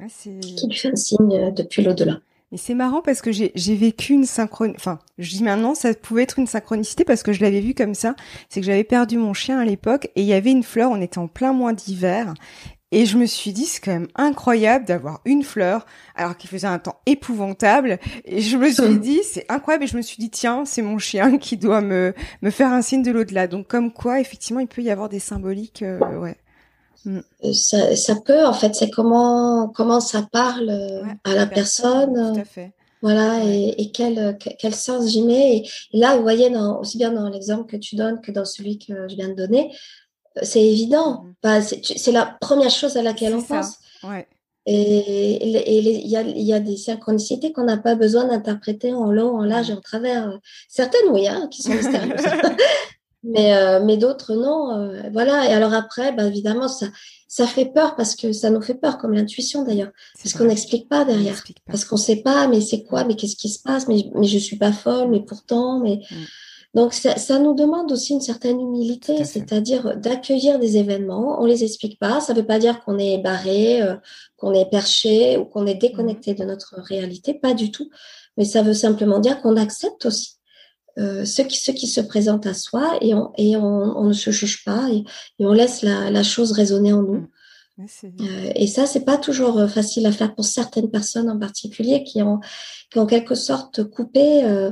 [0.10, 2.20] qui lui fait un signe euh, depuis l'au-delà.
[2.54, 4.82] Et c'est marrant parce que j'ai vécu une synchronicité.
[4.82, 7.94] Enfin, je dis maintenant, ça pouvait être une synchronicité parce que je l'avais vu comme
[7.94, 8.14] ça.
[8.50, 10.92] C'est que j'avais perdu mon chien à l'époque et il y avait une fleur.
[10.92, 12.34] On était en plein mois d'hiver
[12.92, 16.68] et je me suis dit, c'est quand même incroyable d'avoir une fleur, alors qu'il faisait
[16.68, 18.00] un temps épouvantable.
[18.26, 19.86] Et je me suis dit, c'est incroyable.
[19.86, 22.82] Et je me suis dit, tiens, c'est mon chien qui doit me, me faire un
[22.82, 23.48] signe de l'au-delà.
[23.48, 26.36] Donc, comme quoi, effectivement, il peut y avoir des symboliques, euh, ouais.
[27.06, 27.24] Hum.
[27.46, 32.34] Euh, ça, ça, peut, en fait, c'est comment, comment ça parle euh, à la personne.
[32.34, 32.74] Tout à fait.
[33.02, 35.64] Voilà, et, et, quel, quel sens j'y mets.
[35.94, 38.78] Et là, vous voyez, dans, aussi bien dans l'exemple que tu donnes que dans celui
[38.78, 39.72] que je viens de donner,
[40.42, 41.26] c'est évident.
[41.44, 43.78] Bah, c'est la première chose à laquelle on pense.
[44.68, 49.38] Et il y, a, y, a, des synchronicités qu'on n'a pas besoin d'interpréter en long,
[49.38, 50.40] en large et en travers.
[50.70, 52.22] Certaines, oui, hein, qui sont mystérieuses.
[53.24, 54.72] mais euh, mais d'autres, non.
[54.78, 55.50] Euh, voilà.
[55.50, 56.86] Et alors après, bah, évidemment, ça,
[57.28, 59.92] ça fait peur parce que ça nous fait peur, comme l'intuition d'ailleurs.
[60.22, 61.42] Parce qu'on n'explique pas derrière.
[61.66, 64.28] Parce qu'on ne sait pas, mais c'est quoi, mais qu'est-ce qui se passe, mais, mais
[64.28, 66.02] je suis pas folle, mais pourtant, mais.
[66.12, 66.16] Mm.
[66.74, 71.42] Donc, ça, ça, nous demande aussi une certaine humilité, c'est-à-dire d'accueillir des événements.
[71.42, 72.22] On les explique pas.
[72.22, 73.96] Ça veut pas dire qu'on est barré, euh,
[74.38, 77.34] qu'on est perché ou qu'on est déconnecté de notre réalité.
[77.34, 77.90] Pas du tout.
[78.38, 80.36] Mais ça veut simplement dire qu'on accepte aussi
[80.98, 84.14] euh, ce, qui, ce qui se présente à soi et on, et on, on ne
[84.14, 85.04] se juge pas et,
[85.40, 87.28] et on laisse la, la, chose résonner en nous.
[87.78, 87.86] Mmh.
[88.22, 92.04] Euh, et ça, c'est pas toujours euh, facile à faire pour certaines personnes en particulier
[92.04, 92.40] qui ont,
[92.90, 94.72] qui ont en quelque sorte coupé euh,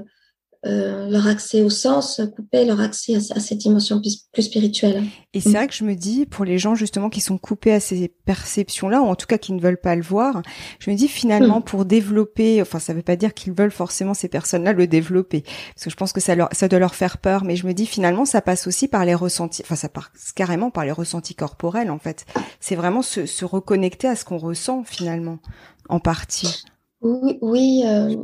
[0.65, 5.03] euh, leur accès au sens, couper leur accès à, cette dimension plus, spirituelle.
[5.33, 7.79] Et c'est vrai que je me dis, pour les gens justement qui sont coupés à
[7.79, 10.41] ces perceptions-là, ou en tout cas qui ne veulent pas le voir,
[10.79, 11.63] je me dis finalement hmm.
[11.63, 15.43] pour développer, enfin ça veut pas dire qu'ils veulent forcément ces personnes-là le développer,
[15.75, 17.73] parce que je pense que ça, leur, ça doit leur faire peur, mais je me
[17.73, 21.35] dis finalement ça passe aussi par les ressentis, enfin ça passe carrément par les ressentis
[21.35, 22.25] corporels en fait.
[22.59, 25.39] C'est vraiment se, se reconnecter à ce qu'on ressent finalement,
[25.87, 26.63] en partie.
[27.01, 28.15] Oui, oui euh,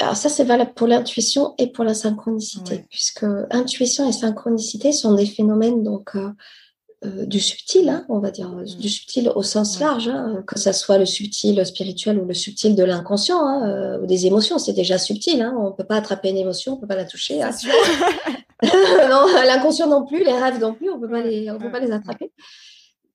[0.00, 5.14] alors ça, c'est valable pour l'intuition et pour la synchronicité, puisque intuition et synchronicité sont
[5.14, 6.30] des phénomènes donc euh,
[7.04, 8.64] euh, du subtil, hein, on va dire, mm.
[8.64, 12.74] du subtil au sens large, hein, que ce soit le subtil spirituel ou le subtil
[12.74, 15.46] de l'inconscient hein, euh, ou des émotions, c'est déjà subtil.
[15.56, 17.40] On peut pas attraper une émotion, on peut pas la toucher.
[18.62, 21.80] Non, l'inconscient non plus, les rêves non plus, on peut pas les, on peut pas
[21.80, 22.30] les attraper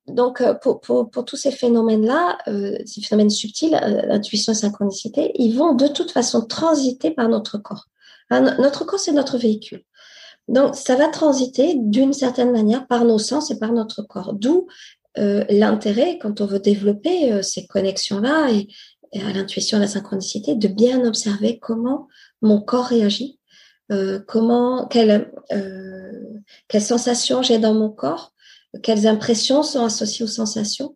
[0.08, 5.32] donc, euh, pour, pour, tous ces phénomènes-là, euh, ces phénomènes subtils, euh, intuition et synchronicité,
[5.36, 7.88] ils vont de toute façon transiter par notre corps.
[8.30, 9.84] notre corps, c'est notre véhicule.
[10.48, 14.34] Donc, ça va transiter d'une certaine manière par nos sens et par notre corps.
[14.34, 14.68] D'où
[15.18, 18.68] euh, l'intérêt, quand on veut développer euh, ces connexions-là et,
[19.12, 22.08] et, à l'intuition, à la synchronicité, de bien observer comment
[22.42, 23.40] mon corps réagit,
[24.28, 25.32] comment, quelle,
[26.68, 28.34] quelle sensation j'ai dans mon corps,
[28.82, 30.96] quelles impressions sont associées aux sensations,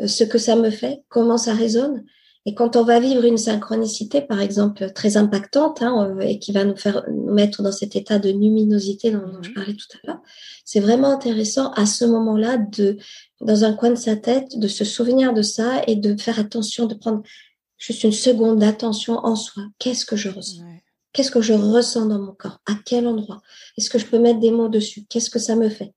[0.00, 2.04] euh, ce que ça me fait, comment ça résonne.
[2.48, 6.52] Et quand on va vivre une synchronicité, par exemple, très impactante, hein, euh, et qui
[6.52, 9.54] va nous faire nous mettre dans cet état de luminosité dont, je mhm.
[9.54, 10.20] parlais tout à l'heure,
[10.64, 12.98] c'est vraiment intéressant à ce moment-là de,
[13.40, 16.86] dans un coin de sa tête, de se souvenir de ça et de faire attention,
[16.86, 17.22] de prendre
[17.78, 19.64] juste une seconde d'attention en soi.
[19.78, 20.62] Qu'est-ce que je ressens?
[21.12, 22.60] Qu'est-ce que je ressens dans mon corps?
[22.66, 23.40] À quel endroit?
[23.76, 25.04] Est-ce que je peux mettre des mots dessus?
[25.08, 25.94] Qu'est-ce que ça me fait?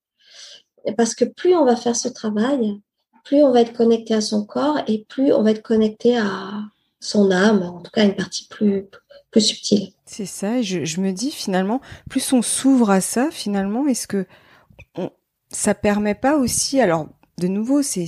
[0.98, 2.80] Parce que plus on va faire ce travail,
[3.24, 6.64] plus on va être connecté à son corps et plus on va être connecté à
[7.00, 8.86] son âme, en tout cas une partie plus,
[9.32, 9.90] plus subtile.
[10.06, 14.26] C'est ça, et je, me dis finalement, plus on s'ouvre à ça, finalement, est-ce que
[14.96, 15.12] on,
[15.50, 18.08] ça permet pas aussi, alors de nouveau, c'est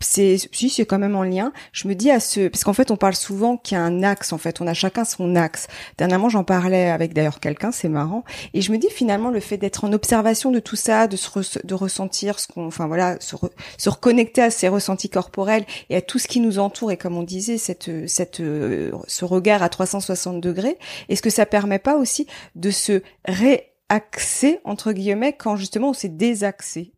[0.00, 1.52] c'est si c'est quand même en lien.
[1.72, 4.02] Je me dis à ce parce qu'en fait on parle souvent qu'il y a un
[4.02, 5.66] axe en fait, on a chacun son axe.
[5.96, 8.24] Dernièrement, j'en parlais avec d'ailleurs quelqu'un, c'est marrant.
[8.54, 11.66] Et je me dis finalement le fait d'être en observation de tout ça, de se
[11.66, 13.36] de ressentir ce qu'on enfin voilà, se,
[13.76, 16.92] se reconnecter à ses ressentis corporels et à tout ce qui nous entoure.
[16.92, 21.78] Et comme on disait cette cette ce regard à 360 degrés, est-ce que ça permet
[21.78, 26.92] pas aussi de se réaxer entre guillemets quand justement on s'est désaxé?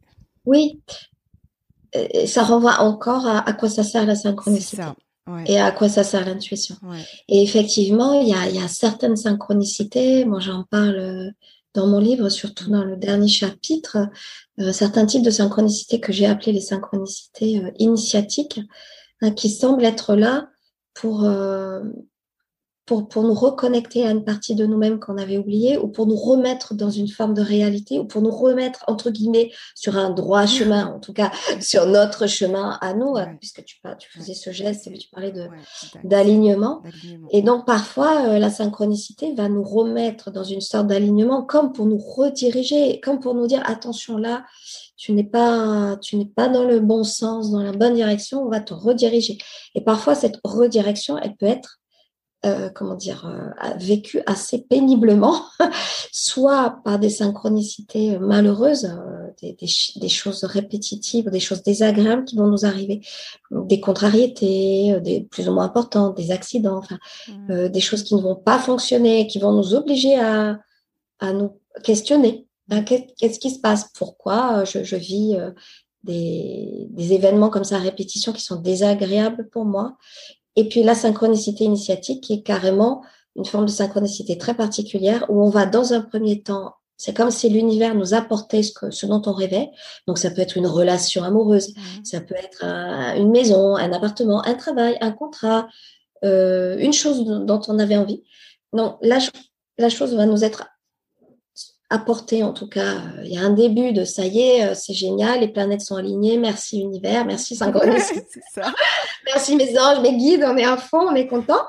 [0.46, 0.80] Oui,
[2.26, 4.82] ça renvoie encore à, à, quoi ça sert la synchronicité.
[5.46, 6.76] Et à quoi ça sert l'intuition.
[7.28, 11.30] Et effectivement, il y a, y a, certaines synchronicités, moi j'en parle euh,
[11.74, 14.08] dans mon livre, surtout dans le dernier chapitre,
[14.58, 18.60] euh, certains types de synchronicités que j'ai appelées les synchronicités euh, initiatiques,
[19.20, 20.48] hein, qui semblent être là
[20.94, 21.82] pour, euh,
[22.90, 26.16] pour, pour nous reconnecter à une partie de nous-mêmes qu'on avait oubliée ou pour nous
[26.16, 30.44] remettre dans une forme de réalité ou pour nous remettre, entre guillemets, sur un droit
[30.44, 34.88] chemin, en tout cas sur notre chemin à nous, puisque tu, tu faisais ce geste
[34.88, 35.32] et tu parlais
[36.02, 36.82] d'alignement.
[37.30, 41.86] Et donc parfois, euh, la synchronicité va nous remettre dans une sorte d'alignement comme pour
[41.86, 44.44] nous rediriger, comme pour nous dire, attention là,
[44.96, 48.48] tu n'es pas, tu n'es pas dans le bon sens, dans la bonne direction, on
[48.48, 49.38] va te rediriger.
[49.76, 51.79] Et parfois, cette redirection, elle peut être
[52.46, 55.42] euh, comment dire, euh, vécu assez péniblement,
[56.10, 62.36] soit par des synchronicités malheureuses, euh, des, des, des, choses répétitives, des choses désagréables qui
[62.36, 63.02] vont nous arriver,
[63.50, 66.98] des contrariétés, euh, des plus ou moins importantes, des accidents, enfin,
[67.28, 67.68] mmh.
[67.68, 70.58] des choses qui ne vont pas fonctionner, qui vont nous obliger à,
[71.18, 72.46] à nous questionner.
[72.70, 73.90] Hein, qu'est-ce qui se passe?
[73.94, 75.36] Pourquoi je, je vis
[76.04, 79.98] des, des, événements comme ça à répétition qui sont désagréables pour moi?
[80.56, 83.02] Et puis la synchronicité initiatique qui est carrément
[83.36, 87.30] une forme de synchronicité très particulière où on va dans un premier temps, c'est comme
[87.30, 89.70] si l'univers nous apportait ce, que, ce dont on rêvait.
[90.06, 92.04] Donc ça peut être une relation amoureuse, mmh.
[92.04, 92.64] ça peut être
[93.16, 95.68] une maison, un appartement, un travail, un contrat,
[96.24, 98.22] euh, une chose dont on avait envie.
[98.72, 99.18] Non, la,
[99.78, 100.66] la chose va nous être
[101.90, 102.94] apporter en tout cas.
[102.94, 105.82] Euh, il y a un début de ça y est, euh, c'est génial, les planètes
[105.82, 108.40] sont alignées, merci univers, merci synchronicité.
[109.26, 111.62] merci mes anges, mes guides, on est à fond, on est content.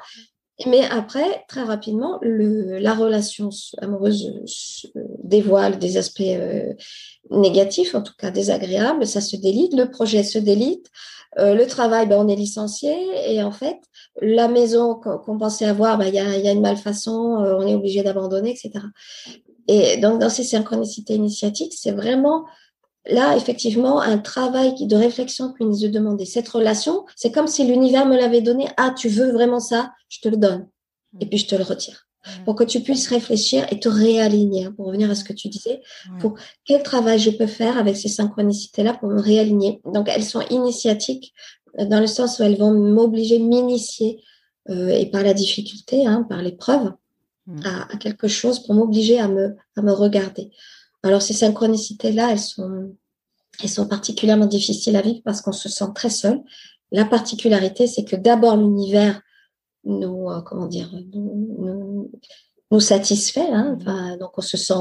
[0.68, 3.50] Mais après, très rapidement, le, la relation
[3.82, 4.32] amoureuse
[5.24, 6.74] dévoile des aspects euh,
[7.30, 10.88] négatifs, en tout cas désagréables, ça se délite, le projet se délite,
[11.40, 12.94] euh, le travail, ben, on est licencié,
[13.28, 13.78] et en fait,
[14.22, 17.66] la maison qu'on pensait avoir, ben, il y, a, y, a, une malfaçon, euh, on
[17.66, 18.86] est obligé d'abandonner, etc.
[19.68, 22.46] Et donc, dans ces synchronicités initiatiques, c'est vraiment
[23.06, 26.26] là, effectivement, un travail de réflexion qui nous est demandé.
[26.26, 28.68] Cette relation, c'est comme si l'univers me l'avait donné.
[28.78, 30.68] Ah, tu veux vraiment ça, je te le donne.
[31.20, 32.08] Et puis je te le retire.
[32.46, 35.50] Pour que tu puisses réfléchir et te réaligner, hein, pour revenir à ce que tu
[35.50, 35.82] disais,
[36.20, 39.82] pour quel travail je peux faire avec ces synchronicités-là pour me réaligner?
[39.86, 41.34] Donc, elles sont initiatiques
[41.80, 44.22] euh, dans le sens où elles vont m'obliger, m'initier,
[44.70, 46.92] euh, et par la difficulté, hein, par l'épreuve,
[47.64, 50.52] à, à, quelque chose pour m'obliger à me, à me regarder.
[51.04, 52.96] Alors ces synchronicités-là, elles sont,
[53.62, 56.42] elles sont particulièrement difficiles à vivre parce qu'on se sent très seul.
[56.92, 59.22] La particularité, c'est que d'abord l'univers
[59.84, 62.12] nous, euh, comment dire, nous,
[62.70, 63.50] nous, satisfait.
[63.52, 63.78] Hein.
[63.80, 64.74] Enfin, donc on se sent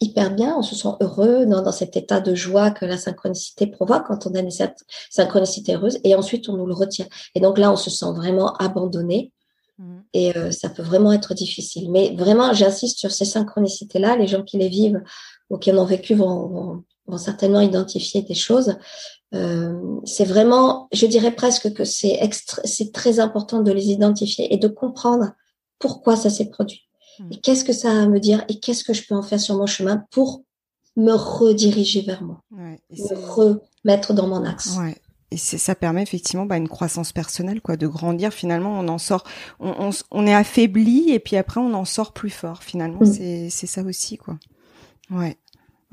[0.00, 3.66] hyper bien, on se sent heureux dans, dans, cet état de joie que la synchronicité
[3.66, 4.50] provoque quand on a une
[5.10, 7.06] synchronicité heureuse, et ensuite on nous le retient.
[7.34, 9.32] Et donc là, on se sent vraiment abandonné.
[10.12, 11.90] Et euh, ça peut vraiment être difficile.
[11.90, 15.02] Mais vraiment, j'insiste sur ces synchronicités-là, les gens qui les vivent
[15.50, 18.76] ou qui en ont vécu vont, vont, certainement identifier des choses.
[19.34, 22.18] Euh, c'est vraiment, je dirais presque que c'est
[22.64, 25.32] c'est très important de les identifier et de comprendre
[25.78, 26.88] pourquoi ça s'est produit.
[27.18, 27.32] Hmm.
[27.32, 29.40] Et qu'est-ce que ça a à me dire et qu'est-ce que je peux en faire
[29.40, 30.42] sur mon chemin pour
[30.96, 34.76] me rediriger vers moi, ouais, me remettre dans mon axe.
[34.78, 34.96] Ouais.
[35.32, 38.32] Et ça permet effectivement bah, une croissance personnelle, quoi, de grandir.
[38.32, 39.24] Finalement, on en sort,
[39.58, 42.62] on, on, on est affaibli et puis après on en sort plus fort.
[42.62, 43.48] Finalement, hmm.
[43.50, 44.38] c'est ça aussi, quoi.
[45.10, 45.36] Ouais.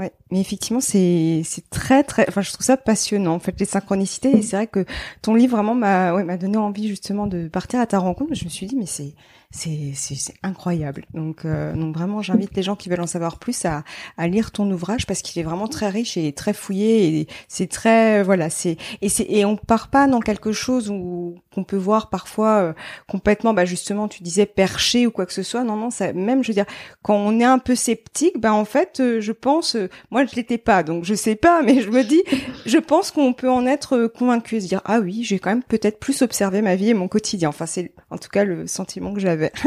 [0.04, 2.26] Ouais, mais effectivement, c'est c'est très très.
[2.28, 3.36] Enfin, je trouve ça passionnant.
[3.36, 4.36] En fait, les synchronicités.
[4.38, 4.86] Et c'est vrai que
[5.22, 8.34] ton livre vraiment m'a ouais, m'a donné envie justement de partir à ta rencontre.
[8.34, 9.16] Je me suis dit, mais c'est
[9.54, 11.06] c'est c'est incroyable.
[11.14, 13.84] Donc euh, donc vraiment j'invite les gens qui veulent en savoir plus à
[14.18, 17.70] à lire ton ouvrage parce qu'il est vraiment très riche et très fouillé et c'est
[17.70, 21.78] très voilà c'est et c'est et on part pas dans quelque chose où qu'on peut
[21.78, 22.74] voir parfois euh,
[23.08, 26.44] complètement bah justement tu disais perché ou quoi que ce soit non non ça même
[26.44, 26.66] je veux dire
[27.04, 29.78] quand on est un peu sceptique bah en fait euh, je pense
[30.12, 32.24] moi je l'étais pas donc je sais pas mais je me dis
[32.66, 36.00] je pense qu'on peut en être convaincu se dire ah oui j'ai quand même peut-être
[36.00, 37.50] plus observé ma vie et mon quotidien.
[37.50, 39.52] Enfin c'est en tout cas le sentiment que j'avais.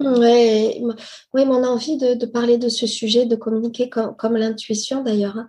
[0.00, 0.82] Oui,
[1.32, 5.48] mon envie de, parler de ce sujet, de communiquer comme, l'intuition d'ailleurs, hein,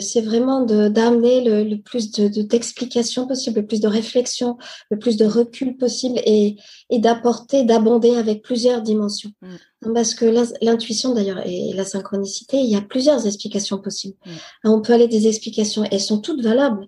[0.00, 4.56] c'est vraiment d'amener le, plus d'explications de, possible, le plus de réflexion,
[4.90, 6.56] le plus de recul possible et,
[6.90, 9.30] d'apporter, d'abonder avec plusieurs dimensions.
[9.42, 9.54] Mm.
[9.82, 10.24] Hein, parce que
[10.62, 14.16] l'intuition d'ailleurs et la synchronicité, il y a plusieurs explications possibles.
[14.24, 14.30] Mm.
[14.70, 16.86] On peut aller des explications, elles sont toutes valables,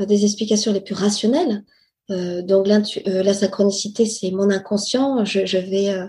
[0.00, 1.64] euh, des explications les plus rationnelles,
[2.10, 5.24] euh, donc euh, la synchronicité, c'est mon inconscient.
[5.24, 6.06] Je, je vais euh,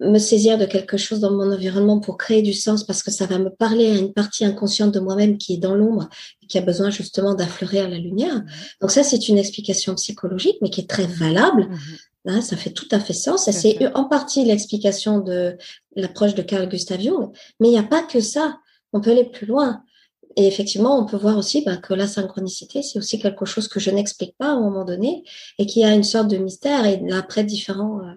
[0.00, 3.26] me saisir de quelque chose dans mon environnement pour créer du sens parce que ça
[3.26, 6.08] va me parler à une partie inconsciente de moi-même qui est dans l'ombre
[6.42, 8.36] et qui a besoin justement d'affleurer à la lumière.
[8.36, 8.46] Mmh.
[8.80, 11.68] Donc ça, c'est une explication psychologique, mais qui est très valable.
[11.68, 11.78] Mmh.
[12.24, 13.50] Hein, ça fait tout à fait sens.
[13.50, 15.56] C'est en partie l'explication de
[15.96, 18.58] l'approche de Carl Gustav Jung, mais il n'y a pas que ça.
[18.92, 19.82] On peut aller plus loin.
[20.36, 23.80] Et effectivement, on peut voir aussi bah, que la synchronicité, c'est aussi quelque chose que
[23.80, 25.24] je n'explique pas à un moment donné
[25.58, 28.12] et qui a une sorte de mystère et après différents, euh,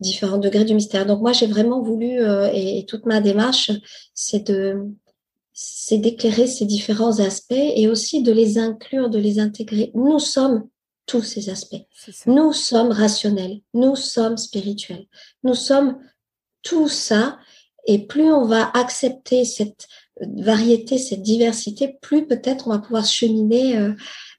[0.00, 1.06] différents degrés du mystère.
[1.06, 3.70] Donc moi, j'ai vraiment voulu, euh, et, toute ma démarche,
[4.14, 4.86] c'est de
[5.52, 9.90] c'est d'éclairer ces différents aspects et aussi de les inclure, de les intégrer.
[9.94, 10.66] Nous sommes
[11.04, 11.84] tous ces aspects.
[12.26, 15.06] Nous sommes rationnels, nous sommes spirituels,
[15.42, 15.98] nous sommes
[16.62, 17.38] tout ça.
[17.86, 19.86] Et plus on va accepter cette
[20.20, 23.92] variété, cette diversité, plus peut-être on va pouvoir cheminer euh,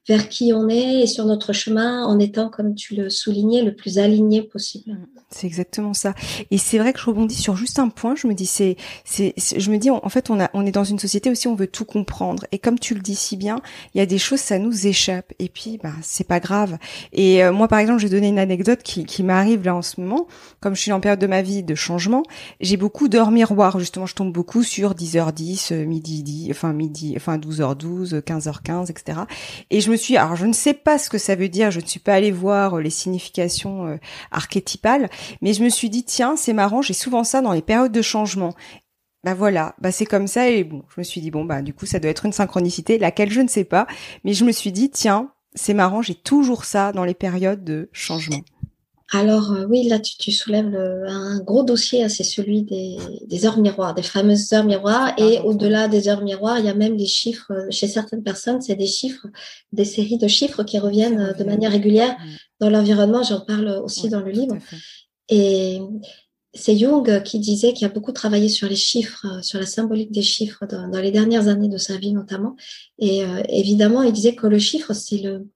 [0.08, 3.74] vers qui on est et sur notre chemin en étant, comme tu le soulignais, le
[3.74, 4.92] plus aligné possible.
[4.92, 5.06] Mm.
[5.30, 6.14] C'est exactement ça.
[6.50, 8.14] Et c'est vrai que je rebondis sur juste un point.
[8.14, 10.84] Je me dis, c'est, c'est, je me dis, en fait, on a, on est dans
[10.84, 12.44] une société aussi, on veut tout comprendre.
[12.52, 13.60] Et comme tu le dis si bien,
[13.94, 15.32] il y a des choses, ça nous échappe.
[15.38, 16.76] Et puis, bah, c'est pas grave.
[17.12, 19.82] Et euh, moi, par exemple, je vais donner une anecdote qui, qui m'arrive là en
[19.82, 20.26] ce moment.
[20.60, 22.24] Comme je suis en période de ma vie de changement,
[22.60, 23.78] j'ai beaucoup d'heures miroirs.
[23.78, 29.20] Justement, je tombe beaucoup sur 10h10, euh, midi 10, enfin midi, enfin 12h12, 15h15, etc.
[29.70, 32.00] Et je alors je ne sais pas ce que ça veut dire, je ne suis
[32.00, 33.96] pas allée voir les significations euh,
[34.30, 37.92] archétypales, mais je me suis dit tiens, c'est marrant, j'ai souvent ça dans les périodes
[37.92, 38.54] de changement.
[39.24, 41.72] Bah voilà, bah c'est comme ça et bon, je me suis dit bon bah du
[41.72, 43.86] coup ça doit être une synchronicité, laquelle je ne sais pas,
[44.24, 47.88] mais je me suis dit tiens, c'est marrant, j'ai toujours ça dans les périodes de
[47.92, 48.42] changement.
[49.14, 53.94] Alors euh, oui, là tu, soulèves un gros dossier, hein, c'est celui des, heures miroirs,
[53.94, 55.12] des fameuses heures miroirs.
[55.18, 57.52] Et au-delà des heures miroirs, il y a même les chiffres.
[57.70, 59.26] Chez certaines personnes, c'est des chiffres,
[59.70, 62.16] des séries de chiffres qui reviennent euh, de manière régulière
[62.58, 63.22] dans l'environnement.
[63.22, 64.56] J'en parle aussi dans le livre.
[65.28, 65.80] Et
[66.54, 70.12] c'est Jung qui disait qu'il a beaucoup travaillé sur les chiffres, euh, sur la symbolique
[70.12, 72.56] des chiffres dans, les dernières années de sa vie notamment.
[72.98, 75.48] Et évidemment, il disait que le chiffre, c'est le,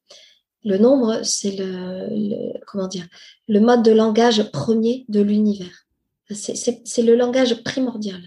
[0.67, 3.07] le nombre, c'est le, comment dire,
[3.47, 5.87] le mode de langage premier de l'univers.
[6.29, 8.21] C'est le langage primordial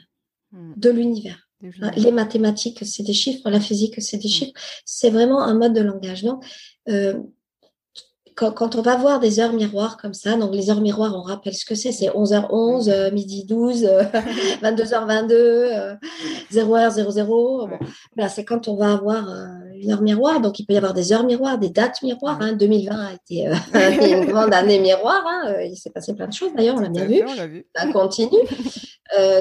[0.54, 0.74] hmm.
[0.78, 1.50] de l'univers.
[1.98, 4.32] Les mathématiques, c'est des chiffres, la physique, c'est des hmm.
[4.32, 4.54] chiffres.
[4.86, 6.24] C'est vraiment un mode de langage.
[6.24, 6.46] Donc,
[6.88, 7.20] euh,
[8.40, 11.54] quand, on va voir des heures miroirs comme ça, donc les heures miroirs, on rappelle
[11.54, 13.84] ce que c'est, c'est 11h11, euh, midi 12,
[14.64, 15.98] 22h22,
[16.52, 17.70] 0h00.
[18.16, 20.94] Bon, c'est quand on va avoir euh, une heure miroir, donc il peut y avoir
[20.94, 22.40] des heures miroirs, des dates miroirs.
[22.42, 22.54] Hein.
[22.54, 23.54] 2020 a été euh,
[24.22, 25.56] une grande année miroir, hein.
[25.64, 27.22] il s'est passé plein de choses d'ailleurs, on l'a bien vu.
[27.76, 28.40] Ça continue.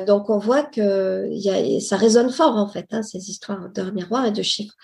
[0.06, 3.92] Donc on voit que y a, ça résonne fort en fait, hein, ces histoires d'heures
[3.92, 4.74] miroirs et de chiffres.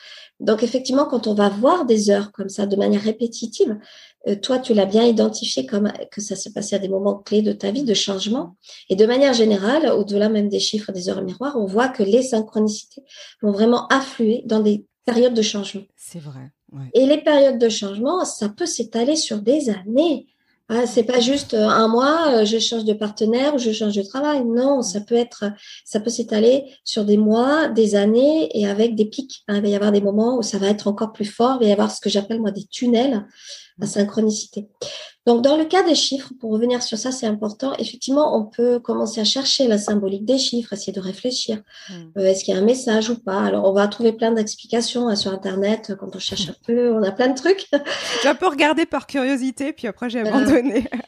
[0.41, 3.78] Donc effectivement, quand on va voir des heures comme ça de manière répétitive,
[4.26, 7.43] euh, toi, tu l'as bien identifié comme que ça s'est passé à des moments clés
[7.43, 8.57] de ta vie, de changement.
[8.89, 12.22] Et de manière générale, au-delà même des chiffres des heures miroirs, on voit que les
[12.22, 13.03] synchronicités
[13.43, 15.82] vont vraiment affluer dans des périodes de changement.
[15.97, 16.51] C'est vrai.
[16.93, 20.26] Et les périodes de changement, ça peut s'étaler sur des années.
[20.71, 23.95] Ah, c'est pas juste euh, un mois, euh, je change de partenaire ou je change
[23.95, 24.45] de travail.
[24.47, 25.45] Non, ça peut être,
[25.85, 29.45] ça peut s'étaler sur des mois, des années et avec des pics.
[29.47, 29.57] Hein.
[29.57, 31.59] Il va y avoir des moments où ça va être encore plus fort.
[31.61, 33.27] Il va y avoir ce que j'appelle moi des tunnels
[33.81, 34.68] à synchronicité.
[35.27, 37.72] Donc, dans le cas des chiffres, pour revenir sur ça, c'est important.
[37.79, 41.62] Effectivement, on peut commencer à chercher la symbolique des chiffres, essayer de réfléchir.
[41.89, 42.18] Hmm.
[42.18, 43.43] Euh, est-ce qu'il y a un message ou pas?
[43.43, 46.93] Alors, on va trouver plein d'explications hein, sur Internet euh, quand on cherche un peu.
[46.93, 47.66] On a plein de trucs.
[48.22, 50.89] J'ai un peu regardé par curiosité, puis après j'ai abandonné.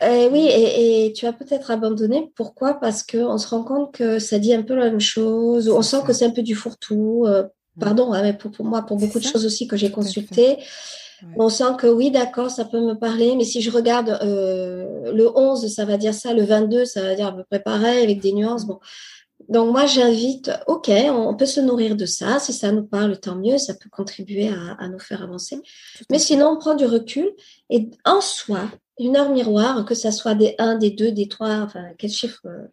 [0.00, 2.30] Euh, oui, et, tu as peut-être abandonné.
[2.36, 2.74] Pourquoi?
[2.74, 5.68] Parce qu'on se rend compte que ça dit un peu la même chose.
[5.68, 7.26] On sent que c'est un peu du fourre-tout.
[7.26, 7.80] Hmm.
[7.80, 10.58] pardon, hein, mais pour, moi, pour beaucoup de choses aussi que j'ai consultées.
[11.36, 15.28] On sent que oui, d'accord, ça peut me parler, mais si je regarde euh, le
[15.36, 18.20] 11, ça va dire ça, le 22, ça va dire à peu près pareil, avec
[18.20, 18.66] des nuances.
[18.66, 18.78] Bon.
[19.48, 23.36] Donc moi, j'invite, ok, on peut se nourrir de ça, si ça nous parle, tant
[23.36, 25.60] mieux, ça peut contribuer à, nous faire avancer.
[26.10, 27.30] Mais sinon, on prend du recul
[27.70, 31.60] et en soi, une heure miroir, que ça soit des 1, des 2, des 3,
[31.60, 32.66] enfin, quel chiffre euh,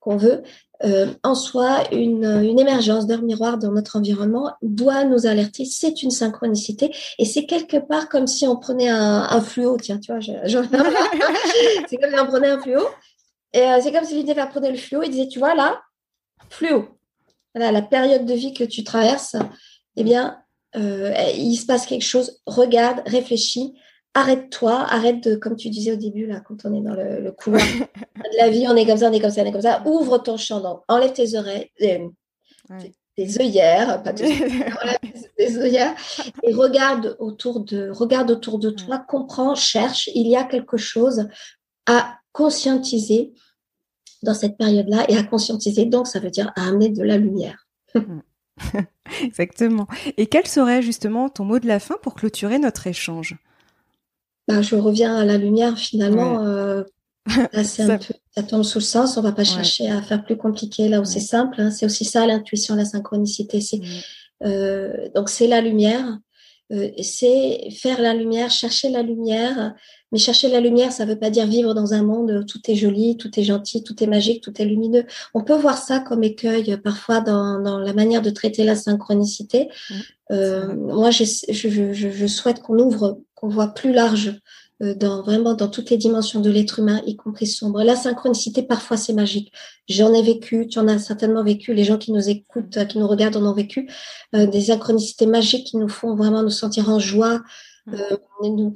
[0.00, 0.42] qu'on veut,
[0.84, 2.24] euh, en soi, une,
[2.58, 5.64] émergence d'heure miroir dans notre environnement doit nous alerter.
[5.64, 9.76] C'est une synchronicité et c'est quelque part comme si on prenait un, fluo.
[9.80, 12.80] Tiens, tu vois, c'est comme si on prenait un fluo.
[13.54, 15.80] Euh, c'est comme si l'univers prenait le fluo et disait, tu vois là,
[16.48, 16.88] fluo.
[17.54, 19.36] Voilà, la période de vie que tu traverses,
[19.96, 20.38] eh bien,
[20.74, 22.40] euh, il se passe quelque chose.
[22.46, 23.74] Regarde, réfléchis,
[24.14, 27.32] arrête-toi, arrête de, comme tu disais au début, là, quand on est dans le, le
[27.32, 27.62] couloir
[28.16, 29.82] de la vie, on est comme ça, on est comme ça, on est comme ça.
[29.86, 32.08] Ouvre ton champ, enlève tes oreilles, euh,
[33.16, 34.26] tes, œillères, pas tes,
[35.36, 35.94] tes œillères,
[36.42, 40.10] et regarde autour de, regarde autour de toi, comprends, cherche.
[40.14, 41.28] Il y a quelque chose
[41.86, 43.32] à conscientiser
[44.22, 47.66] dans cette période-là et à conscientiser, donc ça veut dire à amener de la lumière.
[49.22, 49.88] Exactement.
[50.16, 53.36] Et quel serait justement ton mot de la fin pour clôturer notre échange?
[54.48, 56.44] Bah, je reviens à la lumière finalement.
[56.44, 56.82] Euh,
[57.64, 57.98] ça...
[58.48, 59.16] tombe sous le sens.
[59.16, 61.60] On va pas chercher à faire plus compliqué là où c'est simple.
[61.60, 61.70] Hein.
[61.70, 63.60] C'est aussi ça l'intuition, la synchronicité.
[63.60, 63.80] C'est
[64.44, 66.18] euh, donc c'est la lumière.
[66.72, 69.74] Euh, c'est faire la lumière, chercher la lumière.
[70.12, 72.74] Mais chercher la lumière, ça veut pas dire vivre dans un monde où tout est
[72.74, 75.04] joli, tout est gentil, tout est magique, tout est lumineux.
[75.34, 79.68] On peut voir ça comme écueil parfois dans, dans la manière de traiter la synchronicité.
[80.30, 84.40] Euh, moi, je, je, je souhaite qu'on ouvre qu'on voit plus large
[84.82, 87.82] euh, dans vraiment dans toutes les dimensions de l'être humain, y compris sombre.
[87.82, 89.52] La synchronicité, parfois, c'est magique.
[89.88, 91.74] J'en ai vécu, tu en as certainement vécu.
[91.74, 93.88] Les gens qui nous écoutent, qui nous regardent, en ont vécu
[94.34, 97.40] euh, des synchronicités magiques qui nous font vraiment nous sentir en joie.
[97.86, 97.94] Mmh.
[97.94, 98.70] Euh,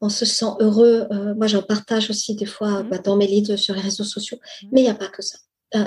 [0.00, 1.06] on se sent heureux.
[1.36, 2.88] moi, j'en partage aussi des fois mmh.
[2.88, 4.38] bah, dans mes livres sur les réseaux sociaux.
[4.62, 4.68] Mmh.
[4.72, 5.38] Mais il n'y a pas que ça.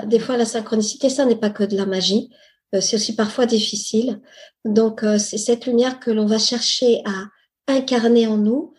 [0.06, 2.30] des fois, la synchronicité, ça n'est pas que de la magie.
[2.80, 4.20] c'est aussi parfois difficile.
[4.64, 7.28] Donc, c'est cette lumière que l'on va chercher à
[7.68, 8.74] incarner en nous,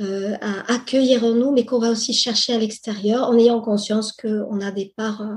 [0.00, 4.12] euh, à accueillir en nous, mais qu'on va aussi chercher à l'extérieur en ayant conscience
[4.12, 5.34] qu'on a des parts euh,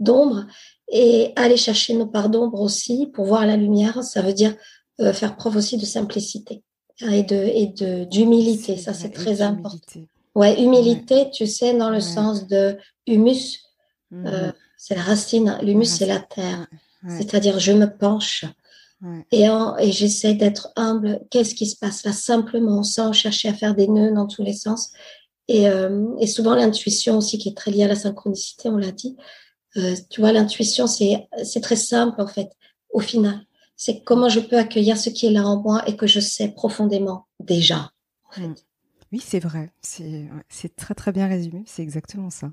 [0.00, 0.44] d'ombre
[0.88, 4.02] et aller chercher nos parts d'ombre aussi pour voir la lumière.
[4.02, 4.54] Ça veut dire
[5.00, 6.62] euh, faire preuve aussi de simplicité
[7.00, 8.76] et de et de d'humilité.
[8.76, 10.00] Ça c'est très important.
[10.34, 12.76] Ouais, humilité, tu sais, dans le sens de
[13.06, 13.60] humus.
[14.10, 14.28] Mmh.
[14.76, 15.58] c'est la racine.
[15.62, 16.66] L'humus c'est la terre.
[17.08, 18.44] C'est-à-dire je me penche
[19.32, 19.46] et,
[19.80, 21.20] et j'essaie d'être humble.
[21.30, 22.12] Qu'est-ce qui se passe là?
[22.12, 24.92] Simplement, sans chercher à faire des nœuds dans tous les sens
[25.48, 25.64] Et,
[26.20, 29.16] et souvent l'intuition aussi qui est très liée à la synchronicité, on l'a dit.
[30.10, 32.50] tu vois, l'intuition, c'est très simple en fait,
[32.90, 33.40] au final.
[33.84, 36.52] C'est comment je peux accueillir ce qui est là en moi et que je sais
[36.52, 37.90] profondément déjà.
[38.36, 38.52] Mm.
[39.10, 39.72] Oui, c'est vrai.
[39.80, 41.64] C'est très très bien résumé.
[41.66, 42.52] C'est exactement ça.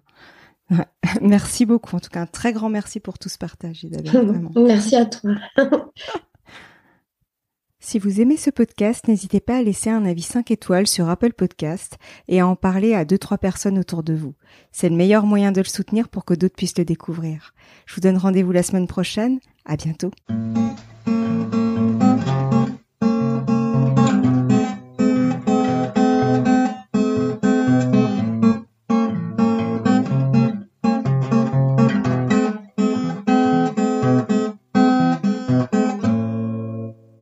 [1.21, 1.95] Merci beaucoup.
[1.95, 3.85] En tout cas, un très grand merci pour tout ce partage,
[4.55, 5.35] Merci à toi.
[7.81, 11.33] si vous aimez ce podcast, n'hésitez pas à laisser un avis 5 étoiles sur Apple
[11.33, 14.33] Podcast et à en parler à 2-3 personnes autour de vous.
[14.71, 17.53] C'est le meilleur moyen de le soutenir pour que d'autres puissent le découvrir.
[17.85, 19.39] Je vous donne rendez-vous la semaine prochaine.
[19.65, 20.11] À bientôt.